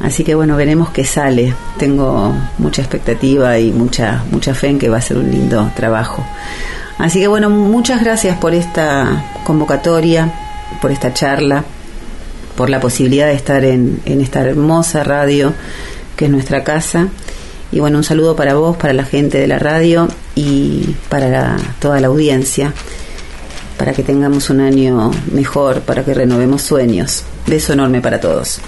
Así 0.00 0.22
que 0.22 0.34
bueno, 0.34 0.56
veremos 0.56 0.90
qué 0.90 1.04
sale. 1.04 1.54
Tengo 1.76 2.34
mucha 2.58 2.82
expectativa 2.82 3.58
y 3.58 3.72
mucha, 3.72 4.24
mucha 4.30 4.54
fe 4.54 4.68
en 4.68 4.78
que 4.78 4.88
va 4.88 4.98
a 4.98 5.02
ser 5.02 5.18
un 5.18 5.30
lindo 5.30 5.70
trabajo. 5.74 6.24
Así 6.98 7.20
que 7.20 7.28
bueno, 7.28 7.50
muchas 7.50 8.02
gracias 8.02 8.36
por 8.38 8.54
esta 8.54 9.24
convocatoria, 9.44 10.32
por 10.80 10.90
esta 10.90 11.12
charla, 11.12 11.64
por 12.58 12.70
la 12.70 12.80
posibilidad 12.80 13.28
de 13.28 13.34
estar 13.34 13.64
en, 13.64 14.02
esta 14.04 14.40
hermosa 14.40 15.04
radio 15.04 15.54
que 16.16 16.24
es 16.24 16.30
nuestra 16.32 16.64
casa. 16.64 17.06
Y 17.70 17.78
bueno, 17.78 17.98
un 17.98 18.04
saludo 18.04 18.34
para 18.34 18.54
vos, 18.54 18.76
para 18.76 18.92
la 18.94 19.04
gente 19.04 19.38
de 19.38 19.46
la 19.46 19.60
radio 19.60 20.08
y 20.34 20.96
para 21.08 21.56
toda 21.78 22.00
la 22.00 22.08
audiencia, 22.08 22.74
para 23.76 23.92
que 23.92 24.02
tengamos 24.02 24.50
un 24.50 24.60
año 24.60 25.12
mejor, 25.30 25.82
para 25.82 26.04
que 26.04 26.14
renovemos 26.14 26.62
sueños. 26.62 27.22
Beso 27.46 27.74
enorme 27.74 28.00
para 28.00 28.18
todos. 28.18 28.60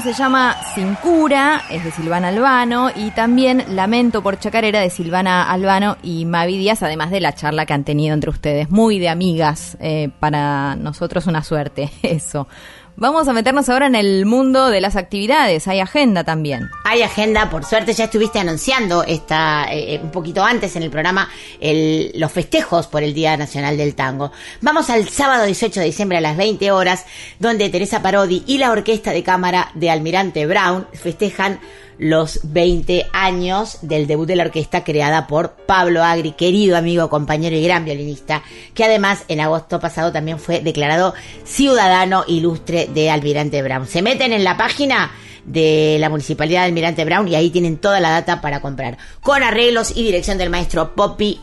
Se 0.00 0.12
llama 0.12 0.56
Sin 0.74 0.94
Cura, 0.94 1.62
es 1.70 1.82
de 1.82 1.90
Silvana 1.90 2.28
Albano, 2.28 2.90
y 2.94 3.10
también 3.10 3.64
Lamento 3.74 4.22
por 4.22 4.38
Chacarera 4.38 4.80
de 4.80 4.90
Silvana 4.90 5.50
Albano 5.50 5.96
y 6.02 6.24
Mavi 6.24 6.56
Díaz, 6.56 6.84
además 6.84 7.10
de 7.10 7.20
la 7.20 7.34
charla 7.34 7.66
que 7.66 7.72
han 7.72 7.82
tenido 7.82 8.14
entre 8.14 8.30
ustedes. 8.30 8.70
Muy 8.70 9.00
de 9.00 9.08
amigas, 9.08 9.76
eh, 9.80 10.10
para 10.20 10.76
nosotros 10.76 11.26
una 11.26 11.42
suerte, 11.42 11.90
eso. 12.02 12.46
Vamos 13.00 13.28
a 13.28 13.32
meternos 13.32 13.68
ahora 13.68 13.86
en 13.86 13.94
el 13.94 14.26
mundo 14.26 14.70
de 14.70 14.80
las 14.80 14.96
actividades. 14.96 15.68
Hay 15.68 15.78
agenda 15.78 16.24
también. 16.24 16.68
Hay 16.84 17.02
agenda, 17.02 17.48
por 17.48 17.64
suerte 17.64 17.92
ya 17.92 18.06
estuviste 18.06 18.40
anunciando 18.40 19.04
esta, 19.04 19.72
eh, 19.72 20.00
un 20.02 20.10
poquito 20.10 20.42
antes 20.42 20.74
en 20.74 20.82
el 20.82 20.90
programa 20.90 21.28
los 21.60 22.32
festejos 22.32 22.88
por 22.88 23.04
el 23.04 23.14
Día 23.14 23.36
Nacional 23.36 23.76
del 23.76 23.94
Tango. 23.94 24.32
Vamos 24.62 24.90
al 24.90 25.08
sábado 25.08 25.44
18 25.44 25.78
de 25.78 25.86
diciembre 25.86 26.18
a 26.18 26.20
las 26.20 26.36
20 26.36 26.72
horas, 26.72 27.06
donde 27.38 27.68
Teresa 27.68 28.02
Parodi 28.02 28.42
y 28.48 28.58
la 28.58 28.72
Orquesta 28.72 29.12
de 29.12 29.22
Cámara 29.22 29.70
de 29.74 29.90
Almirante 29.90 30.44
Brown 30.46 30.88
festejan 30.92 31.60
los 31.98 32.40
20 32.44 33.06
años 33.12 33.78
del 33.82 34.06
debut 34.06 34.26
de 34.26 34.36
la 34.36 34.44
orquesta 34.44 34.84
creada 34.84 35.26
por 35.26 35.52
Pablo 35.66 36.02
Agri, 36.02 36.32
querido 36.32 36.76
amigo, 36.76 37.10
compañero 37.10 37.56
y 37.56 37.64
gran 37.64 37.84
violinista, 37.84 38.42
que 38.74 38.84
además 38.84 39.24
en 39.28 39.40
agosto 39.40 39.80
pasado 39.80 40.12
también 40.12 40.38
fue 40.38 40.60
declarado 40.60 41.14
ciudadano 41.44 42.24
ilustre 42.26 42.88
de 42.92 43.10
Almirante 43.10 43.62
Brown. 43.62 43.86
Se 43.86 44.02
meten 44.02 44.32
en 44.32 44.44
la 44.44 44.56
página 44.56 45.10
de 45.44 45.96
la 45.98 46.10
Municipalidad 46.10 46.60
de 46.60 46.66
Almirante 46.66 47.04
Brown 47.04 47.26
y 47.26 47.34
ahí 47.34 47.50
tienen 47.50 47.78
toda 47.78 48.00
la 48.00 48.10
data 48.10 48.40
para 48.40 48.60
comprar, 48.60 48.98
con 49.20 49.42
arreglos 49.42 49.96
y 49.96 50.04
dirección 50.04 50.38
del 50.38 50.50
maestro 50.50 50.94
Poppy 50.94 51.40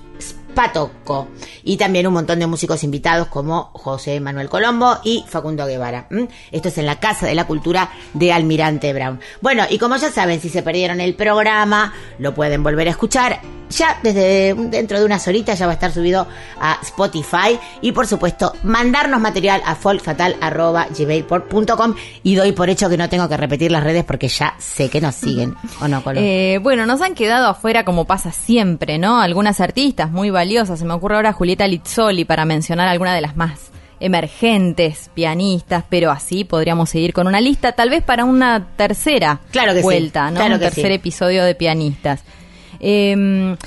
Spatocco 0.56 1.28
y 1.66 1.76
también 1.76 2.08
un 2.08 2.14
montón 2.14 2.40
de 2.40 2.48
músicos 2.48 2.86
invitados 2.86 3.28
como 3.28 3.72
José 3.74 4.22
Manuel 4.22 4.48
Colombo 4.48 5.00
y 5.04 5.26
Facundo 5.28 5.66
Guevara. 5.66 6.08
Esto 6.50 6.70
es 6.70 6.78
en 6.78 6.86
la 6.86 7.02
Casa 7.02 7.28
de 7.28 7.36
la 7.36 7.46
Cultura 7.46 7.92
de 8.14 8.32
Almirante 8.32 8.94
Brown. 8.94 9.20
Bueno, 9.42 9.66
y 9.70 9.78
como 9.78 9.98
ya 9.98 10.10
saben, 10.12 10.40
si 10.40 10.48
se 10.48 10.64
perdieron 10.64 11.02
el 11.02 11.14
programa, 11.14 11.94
lo 12.20 12.34
pueden 12.34 12.64
volver 12.64 12.88
a 12.88 12.92
escuchar. 12.92 13.42
Ya 13.70 13.98
desde 14.04 14.54
dentro 14.54 15.00
de 15.00 15.06
unas 15.06 15.28
horitas 15.28 15.58
ya 15.58 15.66
va 15.66 15.72
a 15.72 15.76
estar 15.76 15.92
subido 15.92 16.28
a 16.60 16.80
Spotify 16.82 17.60
y 17.82 17.92
por 17.92 18.08
supuesto 18.08 18.54
mandarnos 18.64 19.20
material 19.20 19.62
a 19.66 19.76
folkfatal.gmail.com 19.76 21.96
y 22.24 22.36
doy 22.36 22.52
por 22.52 22.70
hecho 22.70 22.90
que 22.90 22.98
no 22.98 23.10
tengo 23.10 23.28
que 23.28 23.38
repetir 23.38 23.72
las 23.72 23.84
redes 23.84 24.04
porque 24.04 24.28
ya 24.28 24.56
sé 24.60 24.90
que 24.90 25.02
nos 25.02 25.16
siguen. 25.16 25.56
¿O 25.82 25.88
no? 25.88 26.04
Eh, 26.16 26.60
bueno, 26.62 26.86
nos 26.86 27.02
han 27.02 27.16
quedado 27.16 27.48
afuera 27.48 27.86
como 27.86 28.06
pasa 28.06 28.32
siempre, 28.32 28.98
¿no? 28.98 29.20
Algunas 29.20 29.60
artistas 29.60 30.12
muy 30.12 30.30
valiosas. 30.30 30.80
Se 30.80 30.86
me 30.86 30.94
ocurre 30.94 31.16
ahora 31.16 31.34
Julieta 31.34 31.68
Lizzoli 31.68 32.26
para 32.26 32.46
mencionar 32.46 32.88
alguna 32.88 33.16
de 33.16 33.22
las 33.22 33.36
más 33.36 33.72
emergentes 34.00 35.10
pianistas, 35.14 35.84
pero 35.90 36.12
así 36.12 36.44
podríamos 36.44 36.90
seguir 36.90 37.14
con 37.14 37.28
una 37.28 37.42
lista, 37.42 37.72
tal 37.72 37.90
vez 37.90 38.04
para 38.04 38.26
una 38.26 38.68
tercera 38.76 39.40
Claro 39.52 39.74
que 39.74 39.80
sí, 39.80 39.84
vuelta, 39.84 40.30
¿no? 40.32 40.38
claro 40.38 40.56
Un 40.56 40.60
que 40.60 40.66
tercer 40.66 40.88
sí. 40.88 40.94
episodio 40.94 41.44
de 41.44 41.56
pianistas. 41.56 42.24
Eh, 42.88 43.58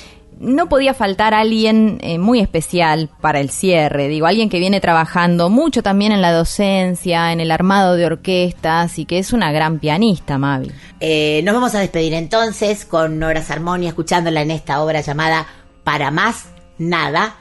no 0.41 0.69
podía 0.69 0.95
faltar 0.95 1.35
alguien 1.35 1.99
eh, 2.01 2.19
muy 2.19 2.41
especial 2.41 3.11
para 3.21 3.41
el 3.41 3.51
cierre, 3.51 4.09
digo, 4.09 4.27
alguien 4.27 4.49
que 4.49 4.61
viene 4.61 4.81
trabajando 4.81 5.51
mucho 5.51 5.83
también 5.83 6.13
en 6.13 6.23
la 6.23 6.33
docencia, 6.33 7.33
en 7.33 7.41
el 7.41 7.51
armado 7.51 7.97
de 7.97 8.07
orquestas 8.07 8.99
y 8.99 9.05
que 9.05 9.19
es 9.19 9.33
una 9.33 9.51
gran 9.51 9.81
pianista, 9.81 10.39
Mavi. 10.39 10.71
Eh, 11.01 11.43
nos 11.45 11.55
vamos 11.55 11.75
a 11.75 11.81
despedir 11.81 12.15
entonces 12.15 12.85
con 12.85 13.19
Nora 13.19 13.43
Sarmoni 13.43 13.89
escuchándola 13.89 14.43
en 14.43 14.53
esta 14.53 14.81
obra 14.81 15.01
llamada 15.01 15.47
Para 15.83 16.11
Más 16.11 16.51
Nada, 16.79 17.35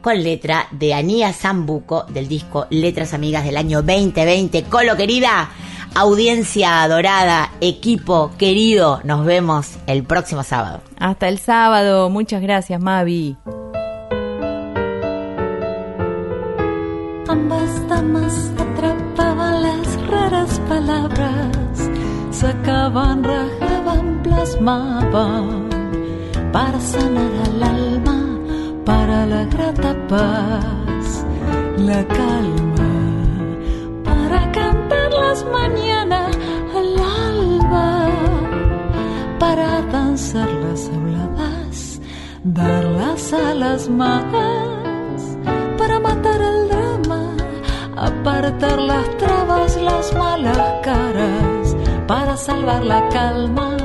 con 0.00 0.22
letra 0.22 0.66
de 0.70 0.94
Anía 0.94 1.34
Zambuco 1.34 2.06
del 2.08 2.26
disco 2.26 2.66
Letras 2.70 3.12
Amigas 3.12 3.44
del 3.44 3.58
año 3.58 3.82
2020. 3.82 4.62
Colo 4.62 4.96
querida, 4.96 5.50
audiencia 5.94 6.82
adorada, 6.82 7.50
equipo 7.60 8.30
querido, 8.38 9.00
nos 9.04 9.24
vemos 9.24 9.76
el 9.86 10.04
próximo 10.04 10.42
sábado. 10.42 10.80
Hasta 10.98 11.28
el 11.28 11.38
sábado, 11.38 12.10
muchas 12.10 12.42
gracias, 12.42 12.80
Mavi. 12.80 13.36
Ambas 17.28 17.88
damas 17.88 18.52
atrapaban 18.58 19.62
las 19.62 20.06
raras 20.08 20.60
palabras, 20.68 21.90
sacaban, 22.30 23.22
rajaban, 23.22 24.22
plasmaban 24.22 25.70
para 26.52 26.80
sanar 26.80 27.30
al 27.46 27.62
alma, 27.62 28.38
para 28.84 29.26
la 29.26 29.44
grata 29.44 29.94
paz, 30.08 31.24
la 31.78 32.04
calma, 32.08 32.90
para 34.04 34.40
cantar 34.52 34.69
las 35.30 35.44
mañanas 35.44 36.36
al 36.74 36.98
alba, 37.28 38.08
para 39.38 39.80
danzar 39.92 40.50
las 40.64 40.88
habladas, 40.88 42.00
dar 42.42 42.84
las 42.84 43.32
alas 43.32 43.88
más 43.88 44.24
para 45.78 46.00
matar 46.00 46.40
el 46.42 46.68
drama, 46.68 47.22
apartar 47.96 48.78
las 48.80 49.06
trabas, 49.18 49.76
las 49.80 50.12
malas 50.14 50.72
caras, 50.82 51.76
para 52.08 52.36
salvar 52.36 52.84
la 52.84 53.08
calma, 53.10 53.76